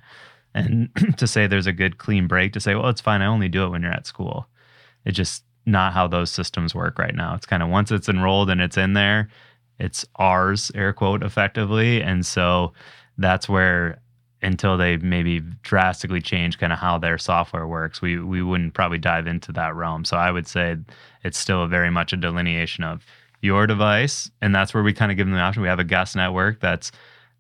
And 0.54 0.90
to 1.18 1.28
say 1.28 1.48
there's 1.48 1.68
a 1.68 1.74
good 1.74 1.98
clean 1.98 2.28
break 2.28 2.54
to 2.54 2.60
say, 2.60 2.76
well, 2.76 2.90
it's 2.90 3.02
fine. 3.02 3.22
I 3.22 3.28
only 3.28 3.50
do 3.50 3.64
it 3.66 3.70
when 3.70 3.82
you're 3.82 3.92
at 3.92 4.08
school. 4.08 4.48
It's 5.06 5.18
just 5.18 5.44
not 5.66 5.94
how 5.94 6.08
those 6.08 6.32
systems 6.32 6.74
work 6.74 6.98
right 6.98 7.16
now. 7.16 7.36
It's 7.36 7.46
kind 7.46 7.64
of 7.64 7.70
once 7.70 7.92
it's 7.92 8.10
enrolled 8.10 8.50
and 8.50 8.62
it's 8.62 8.78
in 8.78 8.94
there, 8.94 9.30
it's 9.80 10.06
ours, 10.16 10.72
air 10.76 10.94
quote, 10.94 11.24
effectively. 11.24 12.02
And 12.02 12.26
so 12.26 12.74
that's 13.18 13.48
where 13.48 14.02
until 14.42 14.78
they 14.78 14.98
maybe 14.98 15.42
drastically 15.64 16.22
change 16.22 16.58
kind 16.58 16.72
of 16.72 16.80
how 16.80 16.98
their 16.98 17.18
software 17.18 17.68
works, 17.68 18.02
we 18.02 18.20
we 18.20 18.42
wouldn't 18.42 18.74
probably 18.74 18.98
dive 18.98 19.28
into 19.28 19.52
that 19.52 19.76
realm. 19.76 20.06
So 20.06 20.18
I 20.18 20.32
would 20.32 20.48
say 20.48 20.78
it's 21.24 21.38
still 21.38 21.68
very 21.68 21.90
much 21.90 22.14
a 22.14 22.18
delineation 22.18 22.84
of 22.84 23.06
your 23.42 23.68
device, 23.68 24.32
and 24.42 24.54
that's 24.56 24.74
where 24.74 24.84
we 24.84 24.94
kind 24.94 25.12
of 25.12 25.18
give 25.18 25.28
them 25.28 25.36
the 25.36 25.42
option. 25.42 25.62
We 25.62 25.70
have 25.70 25.80
a 25.80 25.84
guest 25.84 26.16
network 26.16 26.60
that's 26.60 26.92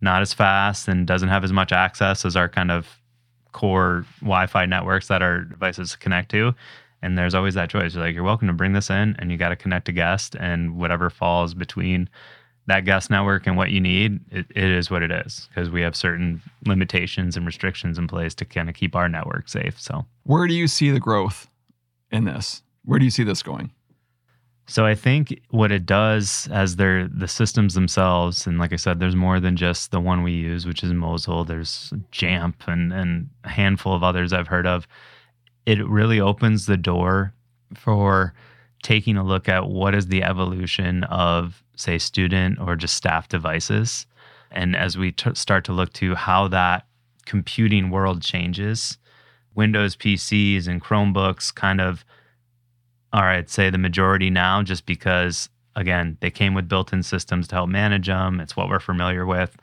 not 0.01 0.21
as 0.21 0.33
fast 0.33 0.87
and 0.87 1.07
doesn't 1.07 1.29
have 1.29 1.43
as 1.43 1.53
much 1.53 1.71
access 1.71 2.25
as 2.25 2.35
our 2.35 2.47
kind 2.47 2.71
of 2.71 2.98
core 3.51 4.05
Wi-Fi 4.21 4.65
networks 4.65 5.07
that 5.07 5.21
our 5.21 5.41
devices 5.41 5.95
connect 5.95 6.31
to. 6.31 6.53
And 7.01 7.17
there's 7.17 7.33
always 7.33 7.53
that 7.53 7.69
choice. 7.69 7.95
You're 7.95 8.03
like, 8.03 8.13
you're 8.13 8.23
welcome 8.23 8.47
to 8.47 8.53
bring 8.53 8.73
this 8.73 8.89
in, 8.89 9.15
and 9.19 9.31
you 9.31 9.37
got 9.37 9.49
to 9.49 9.55
connect 9.55 9.87
a 9.87 9.93
guest, 9.93 10.35
and 10.37 10.77
whatever 10.77 11.09
falls 11.09 11.53
between 11.53 12.09
that 12.67 12.85
guest 12.85 13.09
network 13.09 13.47
and 13.47 13.57
what 13.57 13.71
you 13.71 13.79
need, 13.81 14.19
it, 14.31 14.45
it 14.49 14.63
is 14.63 14.91
what 14.91 15.01
it 15.01 15.11
is 15.11 15.47
because 15.49 15.69
we 15.69 15.81
have 15.81 15.95
certain 15.95 16.41
limitations 16.65 17.35
and 17.35 17.45
restrictions 17.45 17.97
in 17.97 18.07
place 18.07 18.35
to 18.35 18.45
kind 18.45 18.69
of 18.69 18.75
keep 18.75 18.95
our 18.95 19.09
network 19.09 19.49
safe. 19.49 19.79
So, 19.79 20.05
where 20.23 20.47
do 20.47 20.53
you 20.53 20.67
see 20.67 20.91
the 20.91 20.99
growth 20.99 21.49
in 22.11 22.25
this? 22.25 22.61
Where 22.85 22.99
do 22.99 23.05
you 23.05 23.11
see 23.11 23.23
this 23.23 23.41
going? 23.41 23.71
So 24.69 24.85
I 24.85 24.93
think 24.93 25.41
what 25.49 25.71
it 25.71 25.87
does 25.87 26.47
as 26.51 26.75
they're 26.75 27.07
the 27.07 27.27
systems 27.27 27.73
themselves, 27.73 28.45
and 28.45 28.59
like 28.59 28.71
I 28.71 28.75
said, 28.75 28.99
there's 28.99 29.15
more 29.15 29.39
than 29.39 29.57
just 29.57 29.89
the 29.89 29.99
one 29.99 30.21
we 30.21 30.33
use, 30.33 30.67
which 30.67 30.83
is 30.83 30.93
Mosyle. 30.93 31.43
There's 31.43 31.91
Jamf 32.11 32.53
and 32.67 32.93
and 32.93 33.29
a 33.43 33.49
handful 33.49 33.95
of 33.95 34.03
others 34.03 34.31
I've 34.31 34.47
heard 34.47 34.67
of. 34.67 34.87
It 35.65 35.83
really 35.87 36.19
opens 36.19 36.67
the 36.67 36.77
door 36.77 37.33
for 37.73 38.35
taking 38.83 39.17
a 39.17 39.23
look 39.23 39.49
at 39.49 39.67
what 39.67 39.95
is 39.95 40.05
the 40.05 40.21
evolution 40.21 41.03
of, 41.05 41.63
say, 41.75 41.97
student 41.97 42.59
or 42.59 42.75
just 42.75 42.93
staff 42.93 43.27
devices, 43.27 44.05
and 44.51 44.75
as 44.75 44.99
we 44.99 45.13
t- 45.13 45.33
start 45.33 45.63
to 45.65 45.73
look 45.73 45.93
to 45.93 46.13
how 46.13 46.47
that 46.47 46.85
computing 47.25 47.89
world 47.89 48.21
changes, 48.21 48.99
Windows 49.55 49.95
PCs 49.95 50.67
and 50.67 50.79
Chromebooks 50.79 51.53
kind 51.53 51.81
of 51.81 52.05
all 53.13 53.23
right, 53.23 53.49
say 53.49 53.69
the 53.69 53.77
majority 53.77 54.29
now, 54.29 54.61
just 54.63 54.85
because, 54.85 55.49
again, 55.75 56.17
they 56.21 56.31
came 56.31 56.53
with 56.53 56.69
built 56.69 56.93
in 56.93 57.03
systems 57.03 57.47
to 57.47 57.55
help 57.55 57.69
manage 57.69 58.07
them. 58.07 58.39
It's 58.39 58.55
what 58.55 58.69
we're 58.69 58.79
familiar 58.79 59.25
with. 59.25 59.55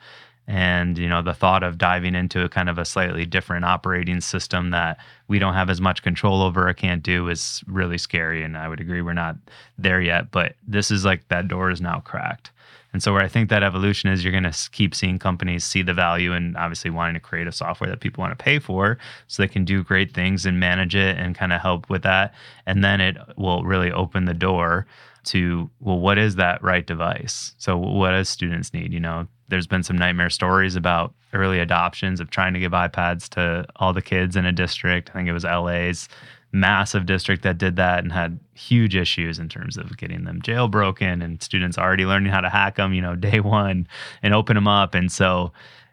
And, 0.49 0.97
you 0.97 1.09
know, 1.09 1.21
the 1.21 1.33
thought 1.33 1.61
of 1.61 1.77
diving 1.77 2.15
into 2.15 2.43
a 2.43 2.49
kind 2.49 2.69
of 2.69 2.77
a 2.77 2.85
slightly 2.85 3.25
different 3.25 3.65
operating 3.65 4.21
system 4.21 4.69
that 4.69 4.97
we 5.27 5.39
don't 5.39 5.55
have 5.55 5.69
as 5.69 5.81
much 5.81 6.03
control 6.03 6.41
over 6.41 6.69
or 6.69 6.73
can't 6.73 7.03
do 7.03 7.27
is 7.27 7.61
really 7.67 7.97
scary. 7.97 8.43
And 8.43 8.57
I 8.57 8.69
would 8.69 8.79
agree 8.79 9.01
we're 9.01 9.11
not 9.11 9.35
there 9.77 9.99
yet. 9.99 10.31
But 10.31 10.55
this 10.65 10.89
is 10.89 11.03
like 11.03 11.27
that 11.27 11.49
door 11.49 11.69
is 11.69 11.81
now 11.81 11.99
cracked. 11.99 12.51
And 12.93 13.03
so, 13.03 13.13
where 13.13 13.23
I 13.23 13.27
think 13.27 13.49
that 13.49 13.63
evolution 13.63 14.09
is, 14.09 14.23
you're 14.23 14.31
going 14.31 14.51
to 14.51 14.69
keep 14.71 14.95
seeing 14.95 15.19
companies 15.19 15.63
see 15.65 15.81
the 15.81 15.93
value 15.93 16.33
and 16.33 16.55
obviously 16.57 16.89
wanting 16.89 17.15
to 17.15 17.19
create 17.19 17.47
a 17.47 17.51
software 17.51 17.89
that 17.89 17.99
people 17.99 18.21
want 18.21 18.37
to 18.37 18.43
pay 18.43 18.59
for 18.59 18.97
so 19.27 19.43
they 19.43 19.47
can 19.47 19.65
do 19.65 19.83
great 19.83 20.13
things 20.13 20.45
and 20.45 20.59
manage 20.59 20.95
it 20.95 21.17
and 21.17 21.35
kind 21.35 21.53
of 21.53 21.61
help 21.61 21.89
with 21.89 22.03
that. 22.03 22.33
And 22.65 22.83
then 22.83 23.01
it 23.01 23.17
will 23.35 23.63
really 23.63 23.91
open 23.91 24.25
the 24.25 24.33
door 24.33 24.87
to, 25.25 25.69
well, 25.81 25.99
what 25.99 26.17
is 26.17 26.35
that 26.35 26.63
right 26.63 26.85
device? 26.85 27.53
So, 27.57 27.77
what 27.77 28.11
does 28.11 28.29
students 28.29 28.73
need? 28.73 28.93
You 28.93 28.99
know, 28.99 29.27
there's 29.49 29.67
been 29.67 29.83
some 29.83 29.97
nightmare 29.97 30.29
stories 30.29 30.75
about 30.75 31.13
early 31.33 31.59
adoptions 31.59 32.19
of 32.19 32.29
trying 32.29 32.53
to 32.53 32.59
give 32.59 32.71
iPads 32.71 33.29
to 33.29 33.65
all 33.75 33.93
the 33.93 34.01
kids 34.01 34.35
in 34.35 34.45
a 34.45 34.51
district. 34.51 35.09
I 35.09 35.13
think 35.13 35.27
it 35.27 35.33
was 35.33 35.43
LA's 35.43 36.07
massive 36.51 37.05
district 37.05 37.43
that 37.43 37.57
did 37.57 37.75
that 37.75 38.03
and 38.03 38.11
had 38.11 38.39
huge 38.53 38.95
issues 38.95 39.37
in 39.37 39.49
terms 39.49 39.77
of 39.77 39.97
getting 39.97 40.23
them 40.23 40.41
jailbroken 40.41 41.23
and 41.23 41.41
students 41.43 41.77
already 41.77 42.05
learning 42.05 42.31
how 42.31 42.41
to 42.41 42.49
hack 42.49 42.75
them, 42.75 42.93
you 42.93 43.01
know, 43.01 43.15
day 43.29 43.39
one 43.39 43.87
and 44.23 44.33
open 44.33 44.55
them 44.55 44.67
up. 44.67 44.95
And 44.95 45.11
so 45.11 45.51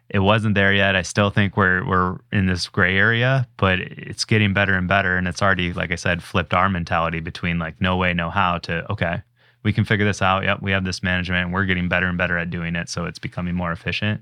it 0.09 0.19
wasn't 0.19 0.55
there 0.55 0.73
yet. 0.73 0.95
I 0.95 1.01
still 1.01 1.29
think 1.29 1.57
we're 1.57 1.85
we're 1.85 2.17
in 2.31 2.45
this 2.45 2.67
gray 2.67 2.97
area, 2.97 3.47
but 3.57 3.79
it's 3.79 4.23
getting 4.23 4.53
better 4.53 4.75
and 4.75 4.87
better. 4.87 5.17
And 5.17 5.27
it's 5.27 5.41
already, 5.41 5.73
like 5.73 5.91
I 5.91 5.95
said, 5.95 6.21
flipped 6.21 6.53
our 6.53 6.69
mentality 6.69 7.19
between 7.19 7.57
like 7.57 7.81
no 7.81 7.97
way, 7.97 8.13
no 8.13 8.29
how 8.29 8.59
to 8.59 8.89
okay, 8.91 9.21
we 9.63 9.73
can 9.73 9.83
figure 9.83 10.05
this 10.05 10.21
out. 10.21 10.43
Yep, 10.43 10.61
we 10.61 10.71
have 10.71 10.85
this 10.85 11.01
management 11.01 11.45
and 11.45 11.53
we're 11.53 11.65
getting 11.65 11.89
better 11.89 12.05
and 12.05 12.17
better 12.17 12.37
at 12.37 12.51
doing 12.51 12.75
it. 12.75 12.87
So 12.87 13.05
it's 13.05 13.19
becoming 13.19 13.55
more 13.55 13.71
efficient. 13.71 14.21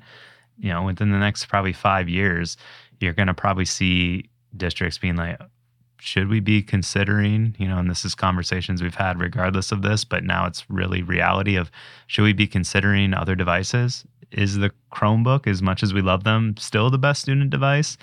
You 0.57 0.69
know, 0.69 0.83
within 0.83 1.11
the 1.11 1.17
next 1.17 1.47
probably 1.47 1.73
five 1.73 2.07
years, 2.07 2.55
you're 3.01 3.13
gonna 3.13 3.33
probably 3.33 3.65
see 3.65 4.29
districts 4.55 4.97
being 4.97 5.17
like, 5.17 5.37
should 6.03 6.27
we 6.27 6.41
be 6.41 6.61
considering, 6.61 7.55
you 7.57 7.65
know, 7.65 7.77
and 7.77 7.89
this 7.89 8.03
is 8.03 8.13
conversations 8.13 8.83
we've 8.83 8.95
had 8.95 9.21
regardless 9.21 9.71
of 9.71 9.83
this, 9.83 10.03
but 10.03 10.25
now 10.25 10.45
it's 10.45 10.69
really 10.69 11.01
reality 11.01 11.55
of 11.55 11.71
should 12.07 12.23
we 12.23 12.33
be 12.33 12.45
considering 12.45 13.13
other 13.13 13.35
devices? 13.35 14.03
Is 14.29 14.57
the 14.57 14.71
Chromebook, 14.91 15.47
as 15.47 15.61
much 15.61 15.81
as 15.81 15.93
we 15.93 16.01
love 16.01 16.25
them, 16.25 16.55
still 16.57 16.89
the 16.89 16.97
best 16.97 17.21
student 17.21 17.51
device? 17.51 17.97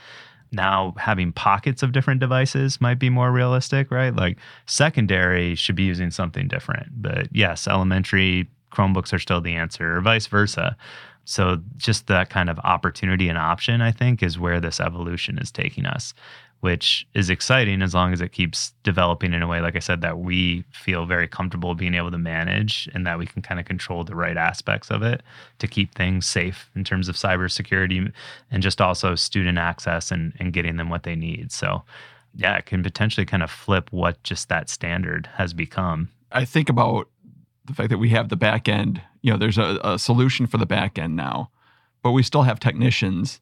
Now 0.50 0.94
having 0.96 1.30
pockets 1.30 1.82
of 1.82 1.92
different 1.92 2.20
devices 2.20 2.80
might 2.80 2.98
be 2.98 3.10
more 3.10 3.30
realistic, 3.30 3.90
right? 3.90 4.16
Like 4.16 4.38
secondary 4.64 5.54
should 5.54 5.76
be 5.76 5.84
using 5.84 6.10
something 6.10 6.48
different. 6.48 7.02
But 7.02 7.28
yes, 7.36 7.68
elementary 7.68 8.48
Chromebooks 8.72 9.12
are 9.12 9.18
still 9.18 9.42
the 9.42 9.54
answer, 9.54 9.98
or 9.98 10.00
vice 10.00 10.26
versa. 10.26 10.74
So 11.26 11.60
just 11.76 12.06
that 12.06 12.30
kind 12.30 12.48
of 12.48 12.58
opportunity 12.60 13.28
and 13.28 13.36
option, 13.36 13.82
I 13.82 13.92
think, 13.92 14.22
is 14.22 14.38
where 14.38 14.58
this 14.58 14.80
evolution 14.80 15.38
is 15.38 15.52
taking 15.52 15.84
us 15.84 16.14
which 16.61 17.07
is 17.14 17.31
exciting 17.31 17.81
as 17.81 17.94
long 17.94 18.12
as 18.12 18.20
it 18.20 18.33
keeps 18.33 18.73
developing 18.83 19.33
in 19.33 19.42
a 19.42 19.46
way, 19.46 19.61
like 19.61 19.77
I 19.77 19.81
said, 19.81 20.03
that 20.03 20.18
we 20.18 20.62
feel 20.70 21.07
very 21.07 21.27
comfortable 21.27 21.75
being 21.75 21.94
able 21.94 22.11
to 22.11 22.18
manage 22.18 22.88
and 22.94 23.07
that 23.07 23.18
we 23.18 23.27
can 23.27 23.40
kind 23.40 23.59
of 23.59 23.64
control 23.64 24.05
the 24.05 24.14
right 24.14 24.37
aspects 24.37 24.90
of 24.90 25.03
it 25.03 25.23
to 25.59 25.66
keep 25.66 25.94
things 25.94 26.27
safe 26.27 26.70
in 26.77 26.85
terms 26.85 27.09
of 27.09 27.16
cybersecurity 27.16 28.12
and 28.51 28.62
just 28.62 28.81
also 28.81 29.14
student 29.14 29.57
access 29.57 30.11
and, 30.11 30.35
and 30.38 30.53
getting 30.53 30.77
them 30.77 30.90
what 30.90 31.05
they 31.05 31.16
need. 31.16 31.51
So, 31.51 31.83
yeah, 32.35 32.57
it 32.57 32.66
can 32.66 32.83
potentially 32.83 33.25
kind 33.25 33.42
of 33.42 33.51
flip 33.51 33.90
what 33.90 34.23
just 34.23 34.51
that 34.51 34.68
standard 34.68 35.31
has 35.37 35.55
become. 35.55 36.11
I 36.31 36.44
think 36.44 36.68
about 36.68 37.09
the 37.64 37.73
fact 37.73 37.88
that 37.88 37.99
we 37.99 38.11
have 38.11 38.29
the 38.29 38.37
back 38.37 38.68
end, 38.68 39.01
you 39.23 39.33
know, 39.33 39.38
there's 39.38 39.59
a, 39.59 39.81
a 39.83 39.99
solution 39.99 40.46
for 40.46 40.59
the 40.59 40.66
back 40.66 40.99
end 40.99 41.16
now, 41.16 41.51
but 42.03 42.12
we 42.12 42.23
still 42.23 42.42
have 42.42 42.61
technicians 42.61 43.40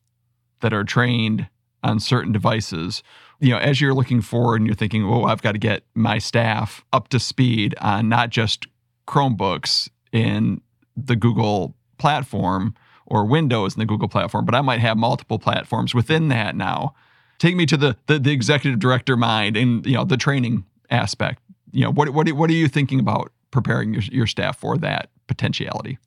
that 0.61 0.73
are 0.73 0.85
trained 0.85 1.49
on 1.83 2.01
certain 2.01 2.33
devices. 2.33 3.03
You 3.41 3.51
know, 3.51 3.59
as 3.59 3.81
you're 3.81 3.95
looking 3.95 4.21
forward 4.21 4.57
and 4.57 4.67
you're 4.67 4.75
thinking, 4.75 5.05
oh, 5.05 5.25
I've 5.25 5.43
got 5.43 5.53
to 5.53 5.59
get 5.59 5.85
my 5.95 6.19
staff 6.19 6.85
up 6.93 7.09
to 7.09 7.21
speed 7.21 7.75
on 7.81 8.09
not 8.09 8.31
just 8.31 8.67
Chromebooks 9.07 9.89
in 10.13 10.61
the 10.97 11.17
Google 11.17 11.75
platform 11.99 12.75
or 13.07 13.25
Windows 13.25 13.75
in 13.75 13.81
the 13.81 13.87
Google 13.87 14.09
platform, 14.09 14.45
but 14.45 14.55
I 14.55 14.61
might 14.61 14.81
have 14.81 14.97
multiple 14.97 15.39
platforms 15.39 15.95
within 15.95 16.29
that 16.29 16.57
now. 16.57 16.95
Take 17.39 17.57
me 17.57 17.67
to 17.67 17.77
the 17.77 17.97
the, 18.07 18.19
the 18.19 18.33
executive 18.33 18.81
director 18.81 19.17
mind 19.17 19.57
and 19.57 19.87
you 19.87 19.95
know 19.95 20.05
the 20.05 20.17
training 20.17 20.65
aspect. 20.91 21.41
You 21.71 21.85
know, 21.85 21.93
what 21.93 22.11
what 22.11 22.31
what 22.33 22.51
are 22.51 22.55
you 22.55 22.69
thinking 22.69 22.99
about 22.99 23.33
preparing 23.51 23.95
your, 23.95 24.03
your 24.03 24.27
staff 24.27 24.59
for 24.59 24.77
that 24.79 25.11
potentiality? 25.27 25.99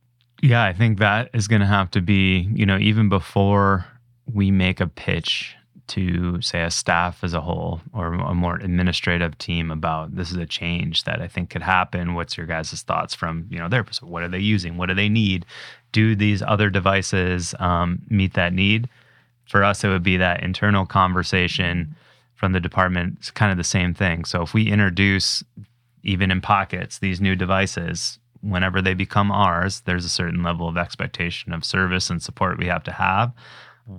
Yeah, 0.41 0.63
I 0.63 0.73
think 0.73 0.99
that 0.99 1.29
is 1.33 1.47
going 1.47 1.61
to 1.61 1.67
have 1.67 1.91
to 1.91 2.01
be, 2.01 2.49
you 2.53 2.65
know, 2.65 2.77
even 2.77 3.09
before 3.09 3.85
we 4.25 4.49
make 4.49 4.79
a 4.79 4.87
pitch 4.87 5.55
to 5.91 6.41
say 6.41 6.63
a 6.63 6.71
staff 6.71 7.21
as 7.21 7.33
a 7.33 7.41
whole 7.41 7.81
or 7.93 8.13
a 8.13 8.33
more 8.33 8.55
administrative 8.55 9.37
team 9.37 9.71
about 9.71 10.15
this 10.15 10.31
is 10.31 10.37
a 10.37 10.45
change 10.45 11.03
that 11.03 11.21
I 11.21 11.27
think 11.27 11.49
could 11.49 11.61
happen. 11.61 12.13
What's 12.13 12.37
your 12.37 12.47
guys' 12.47 12.81
thoughts 12.81 13.13
from 13.13 13.45
you 13.49 13.59
know 13.59 13.67
their? 13.67 13.85
What 14.01 14.23
are 14.23 14.29
they 14.29 14.39
using? 14.39 14.77
What 14.77 14.87
do 14.87 14.95
they 14.95 15.09
need? 15.09 15.45
Do 15.91 16.15
these 16.15 16.41
other 16.41 16.69
devices 16.69 17.53
um, 17.59 18.01
meet 18.09 18.35
that 18.35 18.53
need? 18.53 18.87
For 19.49 19.65
us, 19.65 19.83
it 19.83 19.89
would 19.89 20.03
be 20.03 20.15
that 20.15 20.43
internal 20.43 20.85
conversation 20.85 21.93
from 22.35 22.53
the 22.53 22.61
department. 22.61 23.17
It's 23.19 23.31
kind 23.31 23.51
of 23.51 23.57
the 23.57 23.63
same 23.65 23.93
thing. 23.93 24.23
So 24.23 24.41
if 24.41 24.53
we 24.53 24.71
introduce 24.71 25.43
even 26.03 26.31
in 26.31 26.39
pockets 26.39 26.99
these 26.99 27.19
new 27.19 27.35
devices, 27.35 28.17
whenever 28.39 28.81
they 28.81 28.93
become 28.93 29.29
ours, 29.29 29.81
there's 29.81 30.05
a 30.05 30.09
certain 30.09 30.41
level 30.41 30.69
of 30.69 30.77
expectation 30.77 31.51
of 31.51 31.65
service 31.65 32.09
and 32.09 32.23
support 32.23 32.57
we 32.57 32.67
have 32.67 32.83
to 32.85 32.93
have 32.93 33.33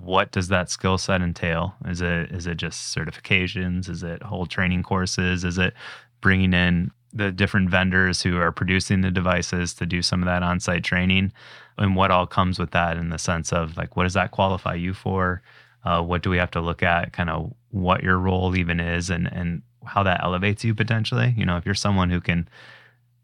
what 0.01 0.31
does 0.31 0.47
that 0.47 0.69
skill 0.69 0.97
set 0.97 1.21
entail? 1.21 1.75
Is 1.85 2.01
it 2.01 2.31
is 2.31 2.47
it 2.47 2.57
just 2.57 2.95
certifications? 2.95 3.89
Is 3.89 4.03
it 4.03 4.23
whole 4.23 4.45
training 4.45 4.83
courses? 4.83 5.43
Is 5.43 5.57
it 5.57 5.73
bringing 6.21 6.53
in 6.53 6.91
the 7.13 7.31
different 7.31 7.69
vendors 7.69 8.21
who 8.23 8.37
are 8.37 8.51
producing 8.51 9.01
the 9.01 9.11
devices 9.11 9.73
to 9.75 9.85
do 9.85 10.01
some 10.01 10.21
of 10.21 10.25
that 10.25 10.41
on-site 10.41 10.83
training 10.83 11.31
and 11.77 11.95
what 11.95 12.09
all 12.09 12.25
comes 12.25 12.57
with 12.57 12.71
that 12.71 12.97
in 12.97 13.09
the 13.09 13.19
sense 13.19 13.53
of 13.53 13.77
like 13.77 13.95
what 13.95 14.03
does 14.03 14.15
that 14.15 14.31
qualify 14.31 14.73
you 14.73 14.93
for 14.93 15.41
uh, 15.85 16.01
what 16.01 16.23
do 16.23 16.29
we 16.29 16.37
have 16.37 16.49
to 16.49 16.61
look 16.61 16.81
at 16.81 17.13
kind 17.13 17.29
of 17.29 17.53
what 17.69 18.01
your 18.01 18.17
role 18.17 18.55
even 18.55 18.79
is 18.79 19.11
and 19.11 19.27
and 19.31 19.61
how 19.85 20.01
that 20.01 20.23
elevates 20.23 20.63
you 20.63 20.73
potentially 20.73 21.33
you 21.37 21.45
know 21.45 21.57
if 21.57 21.65
you're 21.65 21.75
someone 21.75 22.09
who 22.09 22.21
can 22.21 22.47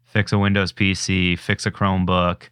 fix 0.04 0.32
a 0.32 0.38
windows 0.38 0.72
pc 0.72 1.36
fix 1.36 1.66
a 1.66 1.70
chromebook 1.70 2.42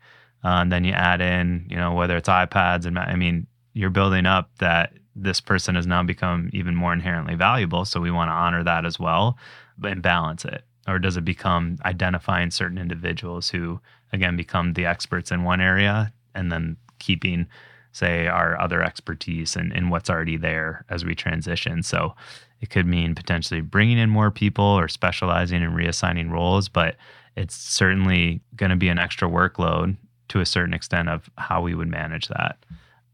uh, 0.44 0.58
and 0.60 0.72
then 0.72 0.82
you 0.82 0.92
add 0.92 1.20
in 1.20 1.66
you 1.70 1.76
know 1.76 1.92
whether 1.92 2.16
it's 2.16 2.28
ipads 2.28 2.84
and 2.84 2.98
i 2.98 3.14
mean 3.14 3.46
you're 3.78 3.90
building 3.90 4.26
up 4.26 4.50
that 4.58 4.92
this 5.14 5.40
person 5.40 5.76
has 5.76 5.86
now 5.86 6.02
become 6.02 6.50
even 6.52 6.74
more 6.74 6.92
inherently 6.92 7.36
valuable. 7.36 7.84
So 7.84 8.00
we 8.00 8.10
want 8.10 8.28
to 8.28 8.32
honor 8.32 8.64
that 8.64 8.84
as 8.84 8.98
well 8.98 9.38
and 9.84 10.02
balance 10.02 10.44
it. 10.44 10.64
Or 10.88 10.98
does 10.98 11.16
it 11.16 11.24
become 11.24 11.78
identifying 11.84 12.50
certain 12.50 12.76
individuals 12.76 13.50
who, 13.50 13.80
again, 14.12 14.36
become 14.36 14.72
the 14.72 14.84
experts 14.84 15.30
in 15.30 15.44
one 15.44 15.60
area 15.60 16.12
and 16.34 16.50
then 16.50 16.76
keeping, 16.98 17.46
say, 17.92 18.26
our 18.26 18.60
other 18.60 18.82
expertise 18.82 19.54
and, 19.54 19.72
in 19.72 19.90
what's 19.90 20.10
already 20.10 20.36
there 20.36 20.84
as 20.90 21.04
we 21.04 21.14
transition? 21.14 21.84
So 21.84 22.16
it 22.60 22.70
could 22.70 22.86
mean 22.86 23.14
potentially 23.14 23.60
bringing 23.60 23.98
in 23.98 24.10
more 24.10 24.32
people 24.32 24.64
or 24.64 24.88
specializing 24.88 25.62
and 25.62 25.76
reassigning 25.76 26.32
roles, 26.32 26.68
but 26.68 26.96
it's 27.36 27.54
certainly 27.54 28.40
going 28.56 28.70
to 28.70 28.76
be 28.76 28.88
an 28.88 28.98
extra 28.98 29.28
workload 29.28 29.96
to 30.30 30.40
a 30.40 30.46
certain 30.46 30.74
extent 30.74 31.08
of 31.08 31.30
how 31.38 31.62
we 31.62 31.76
would 31.76 31.88
manage 31.88 32.26
that 32.26 32.58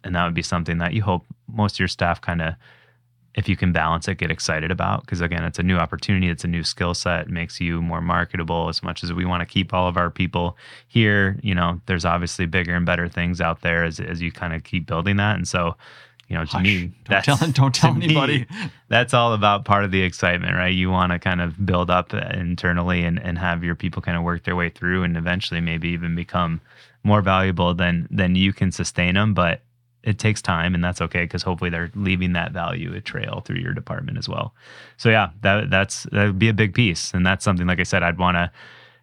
and 0.04 0.14
that 0.14 0.24
would 0.24 0.34
be 0.34 0.42
something 0.42 0.78
that 0.78 0.92
you 0.92 1.02
hope 1.02 1.24
most 1.48 1.76
of 1.76 1.78
your 1.80 1.88
staff 1.88 2.20
kind 2.20 2.42
of 2.42 2.54
if 3.34 3.48
you 3.48 3.56
can 3.56 3.72
balance 3.72 4.06
it 4.06 4.18
get 4.18 4.30
excited 4.30 4.70
about 4.70 5.00
because 5.00 5.20
again 5.20 5.42
it's 5.44 5.58
a 5.58 5.62
new 5.62 5.76
opportunity 5.76 6.28
it's 6.28 6.44
a 6.44 6.48
new 6.48 6.62
skill 6.62 6.94
set 6.94 7.28
makes 7.28 7.60
you 7.60 7.82
more 7.82 8.00
marketable 8.00 8.68
as 8.68 8.82
much 8.82 9.02
as 9.02 9.12
we 9.12 9.24
want 9.24 9.40
to 9.40 9.46
keep 9.46 9.74
all 9.74 9.88
of 9.88 9.96
our 9.96 10.10
people 10.10 10.56
here. 10.86 11.38
You 11.42 11.54
know 11.54 11.80
there's 11.86 12.04
obviously 12.04 12.46
bigger 12.46 12.74
and 12.74 12.86
better 12.86 13.08
things 13.08 13.40
out 13.40 13.62
there 13.62 13.84
as, 13.84 14.00
as 14.00 14.22
you 14.22 14.30
kind 14.30 14.54
of 14.54 14.64
keep 14.64 14.86
building 14.86 15.16
that 15.16 15.36
and 15.36 15.48
so 15.48 15.76
you 16.28 16.36
know 16.36 16.44
to 16.44 16.52
Hush, 16.52 16.62
me 16.62 16.92
don't 17.04 17.24
tell, 17.24 17.50
don't 17.50 17.74
tell 17.74 17.94
anybody 17.94 18.46
me, 18.50 18.70
that's 18.88 19.12
all 19.12 19.32
about 19.32 19.64
part 19.64 19.84
of 19.84 19.90
the 19.90 20.02
excitement 20.02 20.54
right? 20.54 20.74
You 20.74 20.90
want 20.90 21.12
to 21.12 21.18
kind 21.18 21.40
of 21.40 21.66
build 21.66 21.90
up 21.90 22.14
uh, 22.14 22.18
internally 22.32 23.04
and, 23.04 23.20
and 23.20 23.36
have 23.38 23.64
your 23.64 23.74
people 23.74 24.00
kind 24.00 24.16
of 24.16 24.22
work 24.22 24.44
their 24.44 24.56
way 24.56 24.68
through 24.68 25.02
and 25.02 25.16
eventually 25.16 25.60
maybe 25.60 25.88
even 25.88 26.14
become 26.14 26.60
more 27.02 27.20
valuable 27.20 27.74
than 27.74 28.06
than 28.10 28.36
you 28.36 28.52
can 28.52 28.70
sustain 28.70 29.14
them 29.14 29.34
but 29.34 29.60
it 30.04 30.18
takes 30.18 30.42
time 30.42 30.74
and 30.74 30.84
that's 30.84 31.00
okay 31.00 31.24
because 31.24 31.42
hopefully 31.42 31.70
they're 31.70 31.90
leaving 31.94 32.34
that 32.34 32.52
value 32.52 32.94
a 32.94 33.00
trail 33.00 33.42
through 33.44 33.56
your 33.56 33.72
department 33.72 34.18
as 34.18 34.28
well. 34.28 34.54
So 34.98 35.08
yeah 35.08 35.30
that 35.40 35.70
that's 35.70 36.04
that 36.12 36.26
would 36.26 36.38
be 36.38 36.48
a 36.48 36.54
big 36.54 36.74
piece 36.74 37.12
and 37.12 37.26
that's 37.26 37.44
something 37.44 37.66
like 37.66 37.80
i 37.80 37.82
said 37.82 38.02
i'd 38.02 38.18
want 38.18 38.36
to 38.36 38.50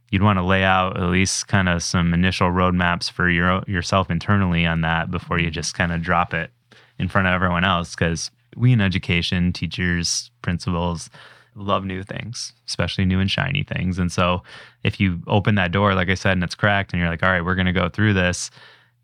you'd 0.09 0.21
want 0.21 0.37
to 0.37 0.43
lay 0.43 0.63
out 0.63 0.97
at 0.97 1.09
least 1.09 1.47
kind 1.47 1.69
of 1.69 1.81
some 1.81 2.13
initial 2.13 2.49
roadmaps 2.49 3.09
for 3.09 3.29
your 3.29 3.63
yourself 3.67 4.11
internally 4.11 4.65
on 4.65 4.81
that 4.81 5.09
before 5.09 5.39
you 5.39 5.49
just 5.49 5.73
kind 5.73 5.91
of 5.91 6.01
drop 6.01 6.33
it 6.33 6.51
in 6.99 7.07
front 7.07 7.27
of 7.27 7.33
everyone 7.33 7.63
else 7.63 7.95
because 7.95 8.29
we 8.55 8.71
in 8.71 8.81
education 8.81 9.51
teachers 9.53 10.29
principals 10.41 11.09
love 11.55 11.83
new 11.83 12.03
things 12.03 12.53
especially 12.67 13.05
new 13.05 13.19
and 13.19 13.31
shiny 13.31 13.63
things 13.63 13.99
and 13.99 14.11
so 14.11 14.41
if 14.83 14.99
you 14.99 15.21
open 15.27 15.55
that 15.55 15.71
door 15.71 15.93
like 15.95 16.09
i 16.09 16.13
said 16.13 16.33
and 16.33 16.43
it's 16.43 16.55
cracked 16.55 16.93
and 16.93 16.99
you're 16.99 17.09
like 17.09 17.23
all 17.23 17.29
right 17.29 17.43
we're 17.45 17.55
going 17.55 17.65
to 17.65 17.73
go 17.73 17.89
through 17.89 18.13
this 18.13 18.51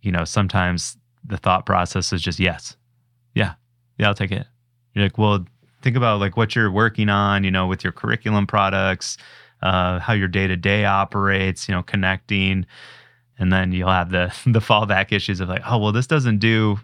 you 0.01 0.11
know 0.11 0.23
sometimes 0.23 0.97
the 1.27 1.37
thought 1.37 1.65
process 1.65 2.11
is 2.13 2.21
just 2.21 2.39
yes. 2.39 2.75
Yeah. 3.35 3.53
Yeah, 3.97 4.07
I'll 4.07 4.15
take 4.15 4.31
it. 4.31 4.47
You're 4.93 5.05
like, 5.05 5.17
well, 5.17 5.45
think 5.81 5.95
about 5.95 6.19
like 6.19 6.37
what 6.37 6.55
you're 6.55 6.71
working 6.71 7.09
on, 7.09 7.43
you 7.43 7.51
know, 7.51 7.67
with 7.67 7.83
your 7.83 7.93
curriculum 7.93 8.47
products, 8.47 9.17
uh, 9.61 9.99
how 9.99 10.13
your 10.13 10.27
day 10.27 10.47
to 10.47 10.55
day 10.55 10.85
operates, 10.85 11.67
you 11.67 11.75
know, 11.75 11.83
connecting. 11.83 12.65
And 13.39 13.51
then 13.51 13.71
you'll 13.71 13.89
have 13.89 14.09
the 14.09 14.33
the 14.45 14.59
fallback 14.59 15.11
issues 15.11 15.39
of 15.39 15.49
like, 15.49 15.61
oh, 15.65 15.77
well, 15.77 15.91
this 15.91 16.07
doesn't 16.07 16.39
do 16.39 16.79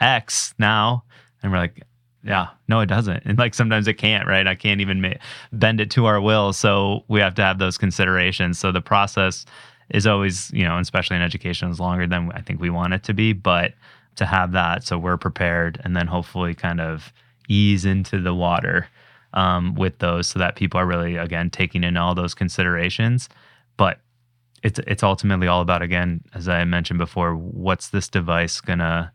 X 0.00 0.54
now. 0.58 1.04
And 1.42 1.52
we're 1.52 1.58
like, 1.58 1.82
yeah, 2.24 2.48
no, 2.68 2.80
it 2.80 2.86
doesn't. 2.86 3.22
And 3.24 3.38
like 3.38 3.54
sometimes 3.54 3.88
it 3.88 3.94
can't, 3.94 4.28
right? 4.28 4.46
I 4.46 4.54
can't 4.54 4.80
even 4.80 5.00
ma- 5.00 5.14
bend 5.52 5.80
it 5.80 5.90
to 5.92 6.06
our 6.06 6.20
will. 6.20 6.52
So 6.52 7.04
we 7.08 7.20
have 7.20 7.34
to 7.34 7.42
have 7.42 7.58
those 7.58 7.76
considerations. 7.76 8.58
So 8.58 8.70
the 8.70 8.80
process 8.80 9.44
is 9.90 10.06
always, 10.06 10.50
you 10.52 10.64
know, 10.64 10.78
especially 10.78 11.16
in 11.16 11.22
education, 11.22 11.70
is 11.70 11.80
longer 11.80 12.06
than 12.06 12.30
I 12.32 12.40
think 12.40 12.60
we 12.60 12.70
want 12.70 12.94
it 12.94 13.02
to 13.04 13.14
be. 13.14 13.32
But 13.32 13.74
to 14.16 14.26
have 14.26 14.52
that, 14.52 14.84
so 14.84 14.98
we're 14.98 15.16
prepared, 15.16 15.80
and 15.84 15.96
then 15.96 16.06
hopefully 16.06 16.54
kind 16.54 16.80
of 16.80 17.12
ease 17.48 17.84
into 17.84 18.20
the 18.20 18.34
water 18.34 18.88
um, 19.34 19.74
with 19.74 19.98
those, 19.98 20.26
so 20.26 20.38
that 20.38 20.56
people 20.56 20.78
are 20.78 20.86
really 20.86 21.16
again 21.16 21.50
taking 21.50 21.84
in 21.84 21.96
all 21.96 22.14
those 22.14 22.34
considerations. 22.34 23.28
But 23.76 23.98
it's 24.62 24.78
it's 24.86 25.02
ultimately 25.02 25.46
all 25.46 25.60
about 25.60 25.82
again, 25.82 26.22
as 26.34 26.48
I 26.48 26.64
mentioned 26.64 26.98
before, 26.98 27.34
what's 27.34 27.88
this 27.88 28.08
device 28.08 28.60
gonna 28.60 29.12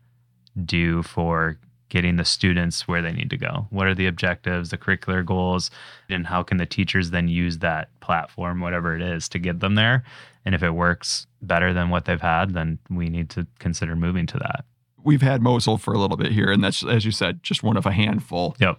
do 0.64 1.02
for 1.02 1.58
getting 1.88 2.16
the 2.16 2.24
students 2.24 2.86
where 2.86 3.02
they 3.02 3.12
need 3.12 3.30
to 3.30 3.36
go? 3.36 3.66
What 3.70 3.86
are 3.86 3.94
the 3.94 4.06
objectives, 4.06 4.70
the 4.70 4.78
curricular 4.78 5.24
goals, 5.24 5.70
and 6.08 6.26
how 6.26 6.42
can 6.42 6.58
the 6.58 6.66
teachers 6.66 7.10
then 7.10 7.28
use 7.28 7.58
that 7.58 7.88
platform, 8.00 8.60
whatever 8.60 8.94
it 8.94 9.02
is, 9.02 9.28
to 9.30 9.38
get 9.38 9.60
them 9.60 9.74
there? 9.74 10.04
And 10.44 10.54
if 10.54 10.62
it 10.62 10.70
works 10.70 11.26
better 11.42 11.72
than 11.72 11.90
what 11.90 12.04
they've 12.04 12.20
had, 12.20 12.54
then 12.54 12.78
we 12.90 13.08
need 13.08 13.30
to 13.30 13.46
consider 13.58 13.96
moving 13.96 14.26
to 14.26 14.38
that. 14.38 14.64
We've 15.02 15.22
had 15.22 15.42
Mosyle 15.42 15.78
for 15.78 15.94
a 15.94 15.98
little 15.98 16.16
bit 16.16 16.32
here, 16.32 16.50
and 16.50 16.62
that's, 16.62 16.84
as 16.84 17.04
you 17.04 17.10
said, 17.10 17.42
just 17.42 17.62
one 17.62 17.76
of 17.76 17.86
a 17.86 17.92
handful. 17.92 18.56
Yep. 18.58 18.78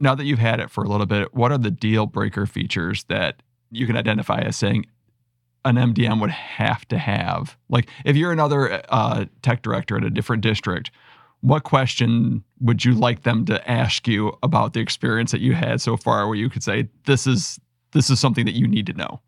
Now 0.00 0.14
that 0.14 0.24
you've 0.24 0.38
had 0.38 0.60
it 0.60 0.70
for 0.70 0.84
a 0.84 0.88
little 0.88 1.06
bit, 1.06 1.34
what 1.34 1.52
are 1.52 1.58
the 1.58 1.70
deal 1.70 2.06
breaker 2.06 2.46
features 2.46 3.04
that 3.04 3.42
you 3.70 3.86
can 3.86 3.96
identify 3.96 4.40
as 4.40 4.56
saying 4.56 4.86
an 5.64 5.76
MDM 5.76 6.20
would 6.20 6.30
have 6.30 6.86
to 6.88 6.98
have? 6.98 7.56
Like, 7.68 7.88
if 8.04 8.16
you're 8.16 8.32
another 8.32 8.82
uh, 8.88 9.26
tech 9.42 9.62
director 9.62 9.96
at 9.96 10.04
a 10.04 10.10
different 10.10 10.42
district, 10.42 10.90
what 11.40 11.62
question 11.64 12.42
would 12.60 12.84
you 12.84 12.94
like 12.94 13.22
them 13.22 13.44
to 13.44 13.70
ask 13.70 14.08
you 14.08 14.36
about 14.42 14.72
the 14.72 14.80
experience 14.80 15.30
that 15.30 15.40
you 15.40 15.54
had 15.54 15.80
so 15.80 15.96
far 15.96 16.26
where 16.26 16.36
you 16.36 16.50
could 16.50 16.62
say 16.62 16.88
this 17.06 17.26
is 17.26 17.60
this 17.92 18.10
is 18.10 18.18
something 18.20 18.44
that 18.44 18.54
you 18.54 18.66
need 18.66 18.86
to 18.86 18.92
know 18.92 19.20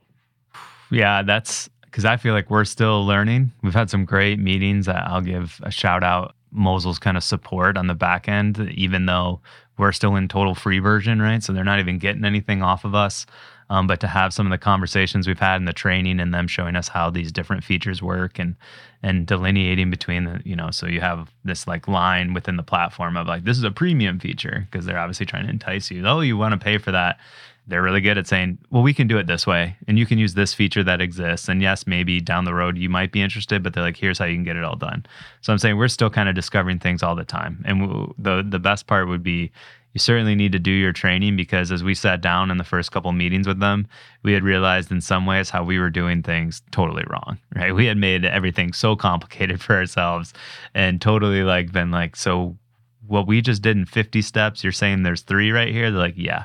yeah, 0.90 1.23
that's 1.23 1.70
because 1.85 2.05
I 2.05 2.16
feel 2.16 2.35
like 2.35 2.51
we're 2.51 2.64
still 2.64 3.05
learning. 3.07 3.53
We've 3.62 3.75
had 3.75 3.90
some 3.90 4.05
great 4.05 4.38
meetings. 4.38 4.88
I'll 4.88 5.20
give 5.20 5.61
a 5.62 5.70
shout 5.70 6.05
out 6.05 6.35
Mosyle's 6.53 6.99
kind 6.99 7.16
of 7.16 7.25
support 7.25 7.77
on 7.77 7.87
the 7.87 7.94
back 7.94 8.29
end, 8.29 8.59
even 8.75 9.07
though 9.07 9.40
we're 9.80 9.92
still 9.92 10.14
in 10.16 10.28
total 10.28 10.54
free 10.54 10.78
version, 10.78 11.20
right? 11.20 11.42
So 11.42 11.52
they're 11.52 11.64
not 11.64 11.80
even 11.80 11.98
getting 11.98 12.24
anything 12.24 12.62
off 12.62 12.84
of 12.84 12.94
us. 12.94 13.26
Um, 13.70 13.86
but 13.86 14.00
to 14.00 14.08
have 14.08 14.34
some 14.34 14.46
of 14.46 14.50
the 14.50 14.58
conversations 14.58 15.28
we've 15.28 15.38
had 15.38 15.56
in 15.56 15.64
the 15.64 15.72
training 15.72 16.18
and 16.18 16.34
them 16.34 16.48
showing 16.48 16.74
us 16.74 16.88
how 16.88 17.08
these 17.08 17.30
different 17.30 17.62
features 17.62 18.02
work 18.02 18.40
and 18.40 18.56
and 19.00 19.28
delineating 19.28 19.90
between 19.90 20.24
the 20.24 20.42
you 20.44 20.56
know 20.56 20.72
so 20.72 20.88
you 20.88 21.00
have 21.00 21.30
this 21.44 21.68
like 21.68 21.86
line 21.86 22.34
within 22.34 22.56
the 22.56 22.64
platform 22.64 23.16
of 23.16 23.28
like 23.28 23.44
this 23.44 23.56
is 23.56 23.62
a 23.62 23.70
premium 23.70 24.18
feature 24.18 24.66
because 24.68 24.84
they're 24.84 24.98
obviously 24.98 25.24
trying 25.24 25.44
to 25.44 25.50
entice 25.50 25.88
you 25.88 26.04
oh 26.04 26.20
you 26.20 26.36
want 26.36 26.52
to 26.52 26.58
pay 26.58 26.78
for 26.78 26.90
that 26.90 27.18
they're 27.70 27.83
really 27.83 28.00
good 28.00 28.18
at 28.18 28.26
saying, 28.26 28.59
well, 28.70 28.83
we 28.83 28.92
can 28.92 29.06
do 29.06 29.16
it 29.16 29.26
this 29.26 29.46
way 29.46 29.76
and 29.87 29.98
you 29.98 30.04
can 30.04 30.18
use 30.18 30.35
this 30.35 30.52
feature 30.52 30.83
that 30.85 31.00
exists. 31.00 31.48
And 31.48 31.62
yes, 31.62 31.87
maybe 31.87 32.20
down 32.20 32.44
the 32.44 32.54
road 32.54 32.76
you 32.76 32.88
might 32.88 33.12
be 33.12 33.22
interested, 33.22 33.62
but 33.62 33.72
they're 33.72 33.83
like, 33.83 33.96
here's 33.96 34.18
how 34.18 34.24
you 34.24 34.35
can 34.35 34.44
get 34.44 34.56
it 34.56 34.64
all 34.64 34.76
done. 34.76 35.06
So 35.40 35.52
I'm 35.52 35.59
saying 35.59 35.76
we're 35.76 35.88
still 35.88 36.11
kind 36.11 36.28
of 36.28 36.35
discovering 36.35 36.78
things 36.78 37.02
all 37.02 37.14
the 37.14 37.24
time. 37.24 37.64
And 37.64 38.12
the, 38.18 38.44
the 38.46 38.59
best 38.59 38.87
part 38.87 39.09
would 39.09 39.22
be 39.22 39.52
you 39.92 39.98
certainly 39.98 40.35
need 40.35 40.52
to 40.52 40.59
do 40.59 40.70
your 40.70 40.92
training 40.92 41.37
because 41.37 41.72
as 41.72 41.83
we 41.83 41.94
sat 41.94 42.20
down 42.20 42.50
in 42.50 42.59
the 42.59 42.64
first 42.64 42.92
couple 42.92 43.11
meetings 43.12 43.46
with 43.46 43.59
them, 43.59 43.88
we 44.22 44.33
had 44.33 44.44
realized 44.44 44.92
in 44.92 45.00
some 45.00 45.26
ways 45.26 45.50
how 45.50 45.64
we 45.64 45.78
were 45.78 45.90
doing 45.90 46.22
things 46.22 46.62
totally 46.70 47.04
wrong, 47.09 47.38
right? 47.54 47.74
We 47.74 47.87
had 47.87 47.96
made 47.96 48.24
everything 48.24 48.72
so 48.72 48.96
complicated 48.96 49.61
for 49.62 49.76
ourselves 49.76 50.33
and 50.74 51.00
totally 51.00 51.42
like 51.42 51.72
been 51.72 51.90
like, 51.90 52.16
so 52.16 52.56
what 53.06 53.26
we 53.26 53.40
just 53.40 53.62
did 53.62 53.76
in 53.76 53.87
50 53.87 54.22
steps, 54.22 54.62
you're 54.62 54.72
saying 54.72 55.02
there's 55.02 55.22
three 55.22 55.50
right 55.50 55.72
here? 55.72 55.90
They're 55.90 56.00
like, 56.00 56.14
yeah 56.16 56.44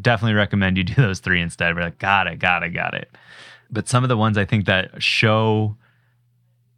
definitely 0.00 0.34
recommend 0.34 0.76
you 0.76 0.84
do 0.84 0.94
those 0.94 1.20
three 1.20 1.40
instead. 1.40 1.74
We're 1.74 1.82
like, 1.82 1.98
got 1.98 2.26
it, 2.26 2.38
got 2.38 2.62
it, 2.62 2.70
got 2.70 2.94
it. 2.94 3.10
But 3.70 3.88
some 3.88 4.04
of 4.04 4.08
the 4.08 4.16
ones 4.16 4.38
I 4.38 4.44
think 4.44 4.66
that 4.66 5.02
show 5.02 5.76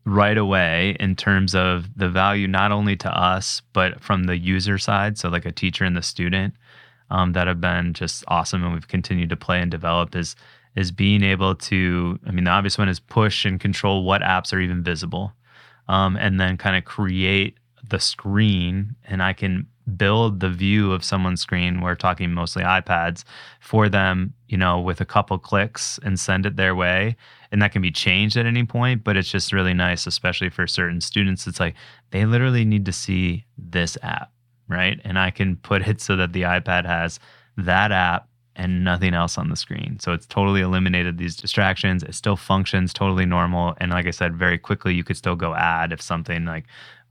right 0.07 0.39
away 0.39 0.97
in 1.01 1.17
terms 1.17 1.55
of 1.55 1.89
the 1.97 2.09
value 2.09 2.47
not 2.47 2.71
only 2.71 2.95
to 2.95 3.11
us 3.11 3.61
but 3.73 4.01
from 4.01 4.25
the 4.25 4.39
user 4.39 4.79
side 4.79 5.19
so 5.19 5.29
like 5.29 5.45
a 5.45 5.51
teacher 5.51 5.85
and 5.85 5.97
the 5.97 6.03
student 6.03 6.55
um, 7.11 7.33
that 7.33 7.49
have 7.49 7.61
been 7.61 7.93
just 7.93 8.25
awesome 8.29 8.63
and 8.63 8.73
we've 8.73 8.87
continued 8.87 9.29
to 9.29 9.37
play 9.37 9.61
and 9.61 9.71
develop 9.71 10.15
is 10.15 10.37
is 10.77 10.93
being 10.93 11.25
able 11.25 11.57
to 11.57 12.21
i 12.25 12.31
mean 12.31 12.45
the 12.45 12.51
obvious 12.51 12.79
one 12.79 12.89
is 12.89 13.01
push 13.01 13.45
and 13.45 13.59
control 13.59 14.05
what 14.05 14.23
apps 14.23 14.53
are 14.53 14.61
even 14.61 14.81
visible 14.81 15.33
um, 15.89 16.17
and 16.17 16.39
then 16.39 16.57
kind 16.57 16.77
of 16.77 16.85
create 16.85 17.59
the 17.89 17.99
screen 17.99 18.95
and 19.09 19.25
i 19.25 19.33
can 19.33 19.67
build 19.97 20.41
the 20.41 20.51
view 20.51 20.93
of 20.93 21.05
someone's 21.05 21.41
screen 21.41 21.81
we're 21.81 21.95
talking 21.95 22.33
mostly 22.33 22.63
ipads 22.63 23.23
for 23.61 23.89
them 23.89 24.33
you 24.49 24.57
know 24.57 24.81
with 24.81 25.01
a 25.01 25.05
couple 25.05 25.39
clicks 25.39 25.99
and 26.05 26.19
send 26.19 26.45
it 26.45 26.57
their 26.57 26.75
way 26.75 27.15
and 27.53 27.63
that 27.63 27.73
can 27.73 27.83
be 27.83 27.91
changed 27.91 28.37
at 28.37 28.47
any 28.47 28.65
point 28.65 29.05
but 29.05 29.17
it's 29.17 29.31
just 29.31 29.53
really 29.53 29.75
nice 29.75 30.07
especially 30.07 30.51
for 30.51 30.67
certain 30.67 31.01
students 31.01 31.47
it's 31.47 31.61
like 31.61 31.75
they 32.11 32.25
literally 32.25 32.65
need 32.65 32.85
to 32.85 32.93
see 32.93 33.45
this 33.57 33.97
app 34.03 34.33
right 34.69 35.01
and 35.05 35.19
i 35.19 35.31
can 35.31 35.57
put 35.57 35.87
it 35.87 36.01
so 36.01 36.17
that 36.17 36.33
the 36.33 36.43
ipad 36.43 36.85
has 36.85 37.21
that 37.57 37.93
app 37.93 38.29
and 38.57 38.83
nothing 38.83 39.15
else 39.15 39.37
on 39.37 39.51
the 39.51 39.57
screen. 39.57 39.99
So 40.01 40.13
it's 40.13 40.27
totally 40.27 40.63
eliminated 40.63 41.19
these 41.19 41.37
distractions. 41.37 42.03
It 42.03 42.15
still 42.15 42.37
functions 42.37 42.93
totally 42.93 43.27
normal. 43.27 43.77
And 43.79 43.91
like 43.93 44.07
I 44.07 44.11
said, 44.11 44.35
very 44.35 44.59
quickly, 44.59 44.95
you 44.95 45.05
could 45.05 45.17
still 45.17 45.37
go 45.37 45.55
add 45.55 45.93
if 45.93 46.01
something 46.01 46.47
like 46.47 46.65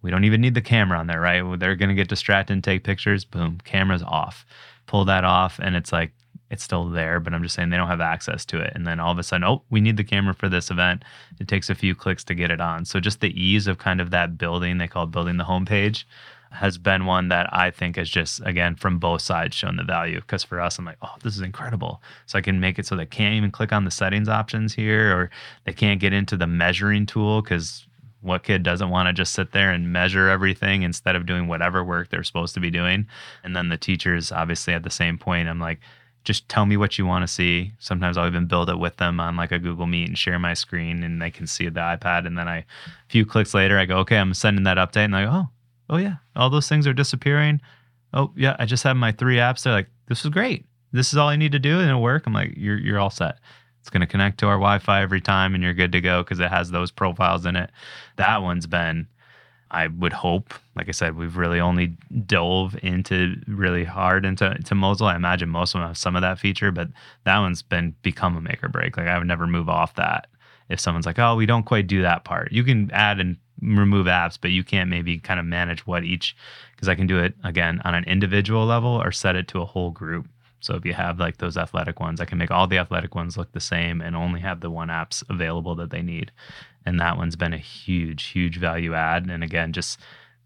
we 0.05 0.11
don't 0.11 0.23
even 0.23 0.39
need 0.39 0.53
the 0.53 0.61
camera 0.61 0.99
on 0.99 1.07
there, 1.07 1.19
right? 1.19 1.41
They're 1.59 1.75
going 1.75 1.89
to 1.89 1.95
get 1.95 2.07
distracted 2.07 2.53
and 2.53 2.63
take 2.63 2.83
pictures. 2.83 3.25
Boom, 3.25 3.59
camera's 3.63 4.03
off. 4.03 4.45
Pull 4.85 5.03
that 5.05 5.23
off, 5.23 5.57
and 5.57 5.75
it's 5.75 5.91
like 5.91 6.11
it's 6.51 6.63
still 6.63 6.87
there, 6.89 7.19
but 7.19 7.33
I'm 7.33 7.41
just 7.41 7.55
saying 7.55 7.71
they 7.71 7.77
don't 7.77 7.87
have 7.87 8.01
access 8.01 8.45
to 8.45 8.59
it. 8.59 8.71
And 8.75 8.85
then 8.85 8.99
all 8.99 9.11
of 9.11 9.17
a 9.17 9.23
sudden, 9.23 9.43
oh, 9.43 9.63
we 9.71 9.81
need 9.81 9.97
the 9.97 10.03
camera 10.03 10.35
for 10.35 10.47
this 10.47 10.69
event. 10.69 11.03
It 11.39 11.47
takes 11.47 11.71
a 11.71 11.75
few 11.75 11.95
clicks 11.95 12.23
to 12.25 12.35
get 12.35 12.51
it 12.51 12.61
on. 12.61 12.85
So 12.85 12.99
just 12.99 13.19
the 13.19 13.33
ease 13.41 13.65
of 13.65 13.79
kind 13.79 13.99
of 13.99 14.11
that 14.11 14.37
building, 14.37 14.77
they 14.77 14.87
call 14.87 15.07
building 15.07 15.37
the 15.37 15.45
homepage 15.45 16.03
has 16.51 16.77
been 16.77 17.05
one 17.05 17.29
that 17.29 17.51
I 17.51 17.71
think 17.71 17.97
has 17.97 18.09
just 18.09 18.41
again 18.45 18.75
from 18.75 18.99
both 18.99 19.21
sides 19.21 19.55
shown 19.55 19.75
the 19.75 19.83
value. 19.83 20.21
Because 20.21 20.43
for 20.43 20.61
us, 20.61 20.77
I'm 20.77 20.85
like, 20.85 20.99
oh, 21.01 21.15
this 21.23 21.35
is 21.35 21.41
incredible. 21.41 21.99
So 22.27 22.37
I 22.37 22.41
can 22.41 22.59
make 22.59 22.77
it 22.77 22.85
so 22.85 22.95
they 22.95 23.07
can't 23.07 23.33
even 23.33 23.49
click 23.51 23.73
on 23.73 23.85
the 23.85 23.91
settings 23.91 24.29
options 24.29 24.75
here, 24.75 25.17
or 25.17 25.31
they 25.65 25.73
can't 25.73 25.99
get 25.99 26.13
into 26.13 26.37
the 26.37 26.47
measuring 26.47 27.07
tool 27.07 27.41
because 27.41 27.87
what 28.25 28.43
kid 28.43 28.63
doesn't 28.63 28.89
want 28.89 29.07
to 29.07 29.13
just 29.13 29.33
sit 29.33 29.51
there 29.51 29.71
and 29.71 29.93
measure 29.93 30.27
everything 30.27 30.81
instead 30.81 31.15
of 31.15 31.25
doing 31.25 31.47
whatever 31.47 31.83
work 31.83 32.09
they're 32.09 32.23
supposed 32.23 32.53
to 32.55 32.59
be 32.59 32.71
doing? 32.71 33.07
And 33.43 33.55
then 33.55 33.69
the 33.69 33.77
teachers, 33.77 34.31
obviously, 34.31 34.73
at 34.73 34.83
the 34.83 34.89
same 34.89 35.17
point, 35.17 35.47
I'm 35.47 35.59
like, 35.59 35.79
just 36.25 36.49
tell 36.49 36.65
me 36.65 36.75
what 36.75 36.97
you 36.97 37.05
want 37.05 37.21
to 37.21 37.31
see. 37.31 37.71
Sometimes 37.79 38.17
I'll 38.17 38.27
even 38.27 38.47
build 38.47 38.69
it 38.69 38.79
with 38.79 38.97
them 38.97 39.19
on 39.19 39.37
like 39.37 39.51
a 39.51 39.59
Google 39.59 39.85
Meet 39.85 40.07
and 40.07 40.17
share 40.17 40.39
my 40.39 40.55
screen 40.55 41.03
and 41.03 41.21
they 41.21 41.29
can 41.29 41.45
see 41.45 41.69
the 41.69 41.79
iPad. 41.79 42.25
And 42.25 42.37
then 42.37 42.47
I, 42.47 42.57
a 42.57 42.65
few 43.07 43.25
clicks 43.25 43.53
later, 43.53 43.77
I 43.77 43.85
go, 43.85 43.99
okay, 43.99 44.17
I'm 44.17 44.33
sending 44.33 44.63
that 44.63 44.77
update. 44.77 45.05
And 45.05 45.15
I 45.15 45.25
go, 45.25 45.31
oh, 45.31 45.47
oh 45.91 45.97
yeah, 45.97 46.15
all 46.35 46.49
those 46.49 46.67
things 46.67 46.87
are 46.87 46.93
disappearing. 46.93 47.61
Oh 48.11 48.33
yeah, 48.35 48.55
I 48.57 48.65
just 48.65 48.83
have 48.83 48.97
my 48.97 49.11
three 49.11 49.37
apps. 49.37 49.63
They're 49.63 49.73
like, 49.73 49.89
this 50.07 50.25
is 50.25 50.31
great. 50.31 50.65
This 50.91 51.13
is 51.13 51.17
all 51.17 51.29
I 51.29 51.35
need 51.35 51.51
to 51.51 51.59
do 51.59 51.79
and 51.79 51.87
it'll 51.87 52.01
work. 52.01 52.23
I'm 52.25 52.33
like, 52.33 52.53
you're 52.57 52.77
you're 52.77 52.99
all 52.99 53.11
set. 53.11 53.37
It's 53.85 53.91
going 53.91 54.01
to 54.01 54.07
connect 54.07 54.39
to 54.39 54.47
our 54.47 54.55
Wi-Fi 54.55 55.03
every 55.03 55.21
time, 55.21 55.53
and 55.53 55.63
you're 55.63 55.75
good 55.75 55.91
to 55.91 56.01
go 56.01 56.23
because 56.23 56.39
it 56.39 56.49
has 56.49 56.71
those 56.71 56.89
profiles 56.89 57.45
in 57.45 57.55
it. 57.55 57.69
That 58.15 58.41
one's 58.41 58.65
been, 58.65 59.05
I 59.69 59.85
would 59.85 60.11
hope, 60.11 60.55
like 60.75 60.89
I 60.89 60.91
said, 60.91 61.15
we've 61.15 61.37
really 61.37 61.59
only 61.59 61.95
dove 62.25 62.75
into 62.81 63.35
really 63.45 63.83
hard 63.83 64.25
into 64.25 64.57
to 64.57 64.73
Mosyle. 64.73 65.09
I 65.09 65.15
imagine 65.15 65.49
most 65.49 65.75
of 65.75 65.81
them 65.81 65.87
have 65.87 65.99
some 65.99 66.15
of 66.15 66.23
that 66.23 66.39
feature, 66.39 66.71
but 66.71 66.87
that 67.25 67.37
one's 67.37 67.61
been 67.61 67.93
become 68.01 68.35
a 68.35 68.41
make 68.41 68.63
or 68.63 68.69
break. 68.69 68.97
Like 68.97 69.05
I 69.05 69.19
would 69.19 69.27
never 69.27 69.45
move 69.45 69.69
off 69.69 69.93
that. 69.97 70.29
If 70.67 70.79
someone's 70.79 71.05
like, 71.05 71.19
oh, 71.19 71.35
we 71.35 71.45
don't 71.45 71.61
quite 71.61 71.85
do 71.85 72.01
that 72.01 72.23
part, 72.23 72.51
you 72.51 72.63
can 72.63 72.89
add 72.89 73.19
and 73.19 73.37
remove 73.61 74.07
apps, 74.07 74.35
but 74.41 74.49
you 74.49 74.63
can't 74.63 74.89
maybe 74.89 75.19
kind 75.19 75.39
of 75.39 75.45
manage 75.45 75.85
what 75.85 76.03
each 76.03 76.35
because 76.71 76.89
I 76.89 76.95
can 76.95 77.05
do 77.05 77.19
it 77.19 77.35
again 77.43 77.83
on 77.85 77.93
an 77.93 78.03
individual 78.05 78.65
level 78.65 78.99
or 78.99 79.11
set 79.11 79.35
it 79.35 79.47
to 79.49 79.61
a 79.61 79.65
whole 79.65 79.91
group. 79.91 80.27
So 80.65 80.75
if 80.75 80.83
you 80.83 80.93
have 80.93 81.19
like 81.19 81.37
those 81.37 81.57
athletic 81.57 81.99
ones, 81.99 82.19
I 82.19 82.25
can 82.25 82.39
make 82.39 82.49
all 82.49 82.65
the 82.65 82.79
athletic 82.79 83.13
ones 83.13 83.37
look 83.37 83.51
the 83.51 83.59
same 83.59 84.01
and 84.01 84.15
only 84.15 84.39
have 84.39 84.61
the 84.61 84.71
one 84.71 84.87
apps 84.87 85.23
available 85.29 85.75
that 85.75 85.91
they 85.91 86.01
need. 86.01 86.31
And 86.85 86.99
that 86.99 87.17
one's 87.17 87.35
been 87.35 87.53
a 87.53 87.57
huge, 87.57 88.23
huge 88.25 88.57
value 88.57 88.95
add. 88.95 89.29
And 89.29 89.43
again, 89.43 89.73
just 89.73 89.99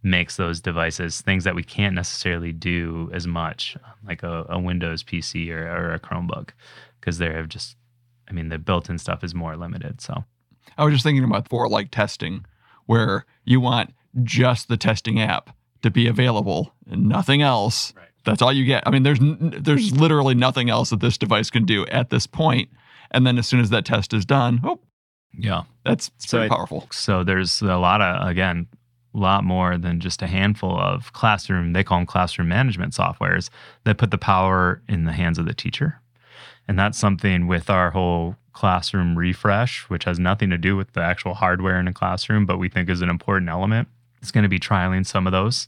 makes 0.03 0.35
those 0.35 0.59
devices 0.59 1.21
things 1.21 1.45
that 1.45 1.55
we 1.55 1.63
can't 1.63 1.95
necessarily 1.95 2.51
do 2.51 3.09
as 3.13 3.27
much, 3.27 3.77
like 4.05 4.21
a, 4.21 4.45
a 4.49 4.59
Windows 4.59 5.03
PC 5.03 5.49
or, 5.51 5.67
or 5.67 5.93
a 5.93 5.99
Chromebook, 5.99 6.49
because 6.99 7.17
they 7.17 7.31
have 7.31 7.47
just, 7.47 7.77
I 8.27 8.33
mean, 8.33 8.49
the 8.49 8.57
built 8.57 8.89
in 8.89 8.97
stuff 8.97 9.23
is 9.23 9.33
more 9.33 9.55
limited. 9.55 10.01
So 10.01 10.25
I 10.77 10.83
was 10.83 10.93
just 10.93 11.03
thinking 11.03 11.23
about 11.23 11.47
for 11.47 11.69
like 11.69 11.91
testing, 11.91 12.45
where 12.87 13.25
you 13.45 13.61
want 13.61 13.93
just 14.23 14.67
the 14.67 14.77
testing 14.77 15.21
app 15.21 15.55
to 15.81 15.89
be 15.89 16.07
available 16.07 16.73
and 16.89 17.07
nothing 17.07 17.41
else. 17.41 17.93
Right. 17.95 18.08
That's 18.29 18.41
all 18.41 18.53
you 18.53 18.65
get. 18.65 18.83
I 18.85 18.91
mean, 18.91 19.03
there's 19.03 19.19
there's 19.19 19.91
literally 19.95 20.35
nothing 20.35 20.69
else 20.69 20.89
that 20.91 20.99
this 20.99 21.17
device 21.17 21.49
can 21.49 21.65
do 21.65 21.85
at 21.87 22.09
this 22.09 22.27
point. 22.27 22.69
And 23.11 23.25
then 23.25 23.37
as 23.37 23.47
soon 23.47 23.59
as 23.59 23.69
that 23.71 23.85
test 23.85 24.13
is 24.13 24.25
done, 24.25 24.61
oh, 24.63 24.79
yeah, 25.37 25.63
that's 25.83 26.11
so 26.17 26.37
pretty 26.37 26.49
powerful. 26.49 26.87
So 26.91 27.23
there's 27.23 27.61
a 27.61 27.77
lot 27.77 28.01
of 28.01 28.27
again, 28.27 28.67
a 29.13 29.17
lot 29.17 29.43
more 29.43 29.77
than 29.77 29.99
just 29.99 30.21
a 30.21 30.27
handful 30.27 30.79
of 30.79 31.13
classroom. 31.13 31.73
They 31.73 31.83
call 31.83 31.99
them 31.99 32.05
classroom 32.05 32.47
management 32.47 32.93
softwares 32.93 33.49
that 33.85 33.97
put 33.97 34.11
the 34.11 34.17
power 34.17 34.81
in 34.87 35.05
the 35.05 35.13
hands 35.13 35.39
of 35.39 35.45
the 35.45 35.53
teacher. 35.53 36.01
And 36.67 36.77
that's 36.77 36.99
something 36.99 37.47
with 37.47 37.69
our 37.69 37.89
whole 37.89 38.35
classroom 38.53 39.17
refresh, 39.17 39.89
which 39.89 40.03
has 40.03 40.19
nothing 40.19 40.49
to 40.49 40.57
do 40.57 40.75
with 40.75 40.93
the 40.93 41.01
actual 41.01 41.33
hardware 41.33 41.79
in 41.79 41.87
a 41.87 41.93
classroom, 41.93 42.45
but 42.45 42.59
we 42.59 42.69
think 42.69 42.89
is 42.89 43.01
an 43.01 43.09
important 43.09 43.49
element. 43.49 43.87
It's 44.21 44.31
going 44.31 44.43
to 44.43 44.49
be 44.49 44.59
trialing 44.59 45.05
some 45.05 45.25
of 45.25 45.31
those 45.31 45.67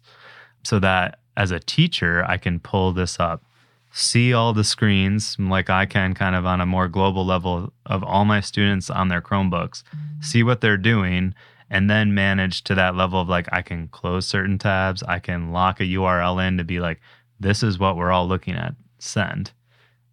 so 0.63 0.77
that 0.79 1.20
as 1.37 1.51
a 1.51 1.59
teacher, 1.59 2.23
I 2.27 2.37
can 2.37 2.59
pull 2.59 2.91
this 2.93 3.19
up, 3.19 3.43
see 3.91 4.33
all 4.33 4.53
the 4.53 4.63
screens 4.63 5.37
like 5.39 5.69
I 5.69 5.85
can 5.85 6.13
kind 6.13 6.35
of 6.35 6.45
on 6.45 6.61
a 6.61 6.65
more 6.65 6.87
global 6.87 7.25
level 7.25 7.73
of 7.85 8.03
all 8.03 8.25
my 8.25 8.41
students 8.41 8.89
on 8.89 9.07
their 9.07 9.21
Chromebooks, 9.21 9.83
see 10.21 10.43
what 10.43 10.61
they're 10.61 10.77
doing, 10.77 11.33
and 11.69 11.89
then 11.89 12.13
manage 12.13 12.63
to 12.65 12.75
that 12.75 12.95
level 12.95 13.21
of 13.21 13.29
like 13.29 13.47
I 13.51 13.61
can 13.61 13.87
close 13.87 14.27
certain 14.27 14.57
tabs, 14.57 15.03
I 15.03 15.19
can 15.19 15.51
lock 15.51 15.79
a 15.79 15.83
URL 15.83 16.45
in 16.45 16.57
to 16.57 16.63
be 16.63 16.79
like, 16.79 16.99
this 17.39 17.63
is 17.63 17.79
what 17.79 17.95
we're 17.95 18.11
all 18.11 18.27
looking 18.27 18.55
at, 18.55 18.75
send. 18.99 19.51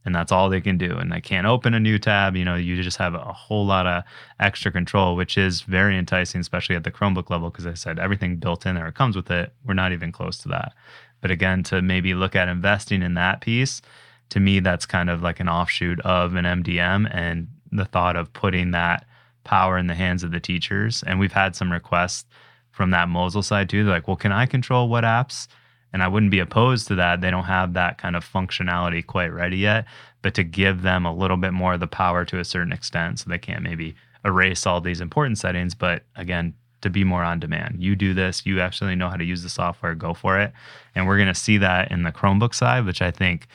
And 0.04 0.14
that's 0.14 0.32
all 0.32 0.48
they 0.48 0.62
can 0.62 0.78
do. 0.78 0.96
And 0.96 1.12
they 1.12 1.20
can't 1.20 1.46
open 1.46 1.74
a 1.74 1.80
new 1.80 1.98
tab. 1.98 2.34
You 2.34 2.44
know, 2.44 2.54
you 2.54 2.82
just 2.82 2.96
have 2.96 3.14
a 3.14 3.32
whole 3.32 3.66
lot 3.66 3.86
of 3.86 4.04
extra 4.40 4.72
control, 4.72 5.16
which 5.16 5.36
is 5.36 5.60
very 5.62 5.98
enticing, 5.98 6.40
especially 6.40 6.76
at 6.76 6.84
the 6.84 6.90
Chromebook 6.90 7.28
level, 7.28 7.50
because 7.50 7.66
I 7.66 7.74
said 7.74 7.98
everything 7.98 8.36
built 8.36 8.64
in 8.64 8.76
there, 8.76 8.86
it 8.86 8.94
comes 8.94 9.16
with 9.16 9.30
it. 9.30 9.52
We're 9.66 9.74
not 9.74 9.92
even 9.92 10.10
close 10.10 10.38
to 10.38 10.48
that. 10.48 10.72
But 11.20 11.30
again, 11.30 11.62
to 11.64 11.82
maybe 11.82 12.14
look 12.14 12.36
at 12.36 12.48
investing 12.48 13.02
in 13.02 13.14
that 13.14 13.40
piece, 13.40 13.82
to 14.30 14.40
me, 14.40 14.60
that's 14.60 14.86
kind 14.86 15.10
of 15.10 15.22
like 15.22 15.40
an 15.40 15.48
offshoot 15.48 16.00
of 16.00 16.34
an 16.34 16.44
MDM 16.44 17.08
and 17.14 17.48
the 17.72 17.84
thought 17.84 18.16
of 18.16 18.32
putting 18.32 18.70
that 18.72 19.06
power 19.44 19.78
in 19.78 19.86
the 19.86 19.94
hands 19.94 20.22
of 20.22 20.30
the 20.30 20.40
teachers. 20.40 21.02
And 21.06 21.18
we've 21.18 21.32
had 21.32 21.56
some 21.56 21.72
requests 21.72 22.26
from 22.70 22.90
that 22.90 23.08
Mosyle 23.08 23.42
side 23.42 23.68
too. 23.68 23.84
They're 23.84 23.94
like, 23.94 24.06
well, 24.06 24.16
can 24.16 24.32
I 24.32 24.46
control 24.46 24.88
what 24.88 25.04
apps? 25.04 25.48
And 25.92 26.02
I 26.02 26.08
wouldn't 26.08 26.30
be 26.30 26.38
opposed 26.38 26.86
to 26.88 26.94
that. 26.96 27.22
They 27.22 27.30
don't 27.30 27.44
have 27.44 27.72
that 27.72 27.96
kind 27.96 28.14
of 28.14 28.30
functionality 28.30 29.04
quite 29.04 29.32
ready 29.32 29.56
yet, 29.56 29.86
but 30.20 30.34
to 30.34 30.44
give 30.44 30.82
them 30.82 31.06
a 31.06 31.14
little 31.14 31.38
bit 31.38 31.52
more 31.54 31.74
of 31.74 31.80
the 31.80 31.86
power 31.86 32.24
to 32.26 32.38
a 32.38 32.44
certain 32.44 32.72
extent 32.72 33.20
so 33.20 33.30
they 33.30 33.38
can't 33.38 33.62
maybe 33.62 33.94
erase 34.24 34.66
all 34.66 34.80
these 34.80 35.00
important 35.00 35.38
settings, 35.38 35.74
but 35.74 36.04
again, 36.14 36.54
to 36.80 36.90
be 36.90 37.04
more 37.04 37.22
on 37.22 37.40
demand. 37.40 37.82
You 37.82 37.96
do 37.96 38.14
this, 38.14 38.46
you 38.46 38.60
actually 38.60 38.94
know 38.94 39.08
how 39.08 39.16
to 39.16 39.24
use 39.24 39.42
the 39.42 39.48
software, 39.48 39.94
go 39.94 40.14
for 40.14 40.40
it. 40.40 40.52
And 40.94 41.06
we're 41.06 41.16
going 41.16 41.28
to 41.28 41.34
see 41.34 41.58
that 41.58 41.90
in 41.90 42.02
the 42.02 42.12
Chromebook 42.12 42.54
side, 42.54 42.84
which 42.84 43.02
I 43.02 43.10
think 43.10 43.48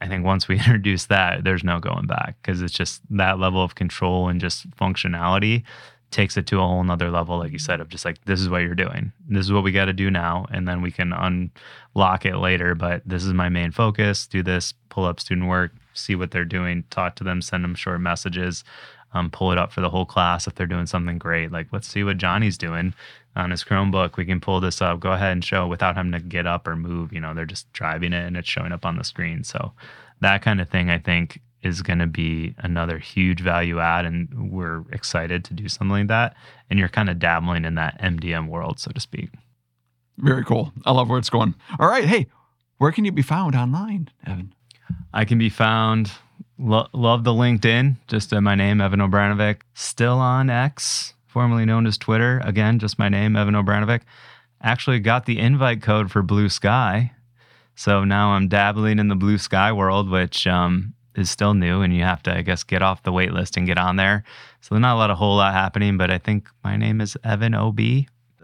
I 0.00 0.06
think 0.06 0.24
once 0.24 0.46
we 0.46 0.56
introduce 0.58 1.06
that, 1.06 1.44
there's 1.44 1.64
no 1.64 1.80
going 1.80 2.06
back 2.06 2.36
because 2.40 2.62
it's 2.62 2.72
just 2.72 3.02
that 3.10 3.38
level 3.38 3.62
of 3.62 3.74
control 3.74 4.28
and 4.28 4.40
just 4.40 4.70
functionality 4.72 5.64
takes 6.10 6.38
it 6.38 6.46
to 6.46 6.56
a 6.56 6.66
whole 6.66 6.82
nother 6.82 7.10
level, 7.10 7.38
like 7.38 7.52
you 7.52 7.58
said, 7.58 7.80
of 7.80 7.88
just 7.88 8.04
like 8.04 8.24
this 8.24 8.40
is 8.40 8.48
what 8.48 8.62
you're 8.62 8.74
doing. 8.74 9.12
This 9.28 9.44
is 9.44 9.52
what 9.52 9.62
we 9.62 9.72
got 9.72 9.86
to 9.86 9.92
do 9.92 10.10
now. 10.10 10.46
And 10.50 10.66
then 10.66 10.80
we 10.80 10.90
can 10.90 11.12
unlock 11.12 12.24
it 12.24 12.38
later. 12.38 12.74
But 12.74 13.02
this 13.04 13.24
is 13.24 13.34
my 13.34 13.48
main 13.48 13.72
focus. 13.72 14.26
Do 14.26 14.42
this, 14.42 14.72
pull 14.88 15.04
up 15.04 15.20
student 15.20 15.48
work, 15.48 15.72
see 15.92 16.14
what 16.14 16.30
they're 16.30 16.46
doing, 16.46 16.84
talk 16.90 17.16
to 17.16 17.24
them, 17.24 17.42
send 17.42 17.62
them 17.62 17.74
short 17.74 18.00
messages 18.00 18.64
um, 19.14 19.30
pull 19.30 19.52
it 19.52 19.58
up 19.58 19.72
for 19.72 19.80
the 19.80 19.90
whole 19.90 20.06
class 20.06 20.46
if 20.46 20.54
they're 20.54 20.66
doing 20.66 20.86
something 20.86 21.18
great. 21.18 21.50
Like, 21.50 21.68
let's 21.72 21.88
see 21.88 22.04
what 22.04 22.18
Johnny's 22.18 22.58
doing 22.58 22.94
on 23.36 23.50
his 23.50 23.64
Chromebook. 23.64 24.16
We 24.16 24.24
can 24.24 24.40
pull 24.40 24.60
this 24.60 24.82
up, 24.82 25.00
go 25.00 25.12
ahead 25.12 25.32
and 25.32 25.44
show 25.44 25.66
without 25.66 25.96
having 25.96 26.12
to 26.12 26.20
get 26.20 26.46
up 26.46 26.66
or 26.66 26.76
move. 26.76 27.12
You 27.12 27.20
know, 27.20 27.34
they're 27.34 27.46
just 27.46 27.72
driving 27.72 28.12
it 28.12 28.26
and 28.26 28.36
it's 28.36 28.48
showing 28.48 28.72
up 28.72 28.84
on 28.84 28.96
the 28.96 29.04
screen. 29.04 29.44
So, 29.44 29.72
that 30.20 30.42
kind 30.42 30.60
of 30.60 30.68
thing, 30.68 30.90
I 30.90 30.98
think, 30.98 31.40
is 31.62 31.82
going 31.82 31.98
to 31.98 32.06
be 32.06 32.54
another 32.58 32.98
huge 32.98 33.40
value 33.40 33.80
add. 33.80 34.04
And 34.04 34.50
we're 34.50 34.84
excited 34.92 35.44
to 35.44 35.54
do 35.54 35.68
something 35.68 35.90
like 35.90 36.08
that. 36.08 36.36
And 36.70 36.78
you're 36.78 36.88
kind 36.88 37.10
of 37.10 37.18
dabbling 37.18 37.64
in 37.64 37.74
that 37.76 38.00
MDM 38.00 38.48
world, 38.48 38.78
so 38.78 38.90
to 38.90 39.00
speak. 39.00 39.30
Very 40.18 40.44
cool. 40.44 40.72
I 40.84 40.92
love 40.92 41.08
where 41.08 41.18
it's 41.18 41.30
going. 41.30 41.54
All 41.78 41.88
right. 41.88 42.04
Hey, 42.04 42.26
where 42.78 42.92
can 42.92 43.04
you 43.04 43.12
be 43.12 43.22
found 43.22 43.54
online, 43.54 44.10
Evan? 44.26 44.54
I 45.12 45.24
can 45.24 45.38
be 45.38 45.48
found 45.48 46.12
Lo- 46.58 46.88
love 46.92 47.24
the 47.24 47.32
LinkedIn. 47.32 47.96
Just 48.08 48.32
uh, 48.32 48.40
my 48.40 48.54
name, 48.54 48.80
Evan 48.80 49.00
Obranovic. 49.00 49.60
Still 49.74 50.18
on 50.18 50.50
X, 50.50 51.14
formerly 51.26 51.64
known 51.64 51.86
as 51.86 51.96
Twitter. 51.96 52.40
Again, 52.44 52.78
just 52.78 52.98
my 52.98 53.08
name, 53.08 53.36
Evan 53.36 53.54
Obranovic. 53.54 54.00
Actually, 54.60 54.98
got 54.98 55.26
the 55.26 55.38
invite 55.38 55.82
code 55.82 56.10
for 56.10 56.22
Blue 56.22 56.48
Sky. 56.48 57.12
So 57.76 58.02
now 58.02 58.30
I'm 58.30 58.48
dabbling 58.48 58.98
in 58.98 59.06
the 59.06 59.14
Blue 59.14 59.38
Sky 59.38 59.70
world, 59.72 60.10
which 60.10 60.48
um, 60.48 60.94
is 61.14 61.30
still 61.30 61.54
new, 61.54 61.80
and 61.82 61.94
you 61.94 62.02
have 62.02 62.24
to, 62.24 62.36
I 62.36 62.42
guess, 62.42 62.64
get 62.64 62.82
off 62.82 63.04
the 63.04 63.12
wait 63.12 63.32
list 63.32 63.56
and 63.56 63.66
get 63.66 63.78
on 63.78 63.94
there. 63.94 64.24
So 64.60 64.74
there's 64.74 64.82
not 64.82 64.96
a 64.96 64.98
lot, 64.98 65.10
a 65.10 65.14
whole 65.14 65.36
lot 65.36 65.52
happening, 65.54 65.96
but 65.96 66.10
I 66.10 66.18
think 66.18 66.48
my 66.64 66.76
name 66.76 67.00
is 67.00 67.16
Evan 67.22 67.54
OB. 67.54 67.78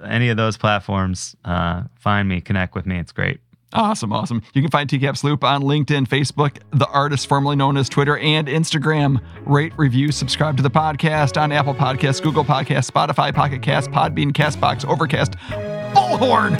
Any 0.04 0.28
of 0.28 0.36
those 0.36 0.56
platforms, 0.56 1.34
uh, 1.44 1.82
find 1.98 2.28
me, 2.28 2.40
connect 2.40 2.76
with 2.76 2.86
me. 2.86 2.98
It's 2.98 3.12
great. 3.12 3.40
Awesome, 3.74 4.12
awesome. 4.12 4.40
You 4.52 4.62
can 4.62 4.70
find 4.70 4.88
TCAPS 4.88 5.24
Loop 5.24 5.42
on 5.42 5.62
LinkedIn, 5.62 6.06
Facebook, 6.06 6.58
the 6.70 6.86
artist 6.86 7.26
formerly 7.26 7.56
known 7.56 7.76
as 7.76 7.88
Twitter, 7.88 8.16
and 8.18 8.46
Instagram. 8.46 9.20
Rate, 9.46 9.72
review, 9.76 10.12
subscribe 10.12 10.56
to 10.58 10.62
the 10.62 10.70
podcast 10.70 11.40
on 11.40 11.50
Apple 11.50 11.74
Podcasts, 11.74 12.22
Google 12.22 12.44
Podcasts, 12.44 12.88
Spotify, 12.88 13.34
Pocket 13.34 13.62
Cast, 13.62 13.90
Podbean, 13.90 14.30
Castbox, 14.32 14.88
Overcast, 14.88 15.32
Bullhorn, 15.48 16.54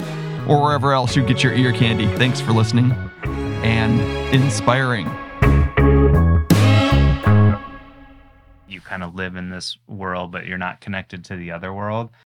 or 0.45 0.61
wherever 0.61 0.91
else 0.91 1.15
you 1.15 1.25
get 1.25 1.41
your 1.41 1.53
ear 1.53 1.71
candy. 1.71 2.05
Thanks 2.17 2.41
for 2.41 2.51
listening 2.51 2.91
and 3.63 4.01
inspiring. 4.35 5.05
You 8.67 8.81
kind 8.81 9.03
of 9.03 9.15
live 9.15 9.37
in 9.37 9.49
this 9.49 9.77
world, 9.87 10.33
but 10.33 10.45
you're 10.47 10.57
not 10.57 10.81
connected 10.81 11.23
to 11.25 11.37
the 11.37 11.51
other 11.51 11.73
world. 11.73 12.09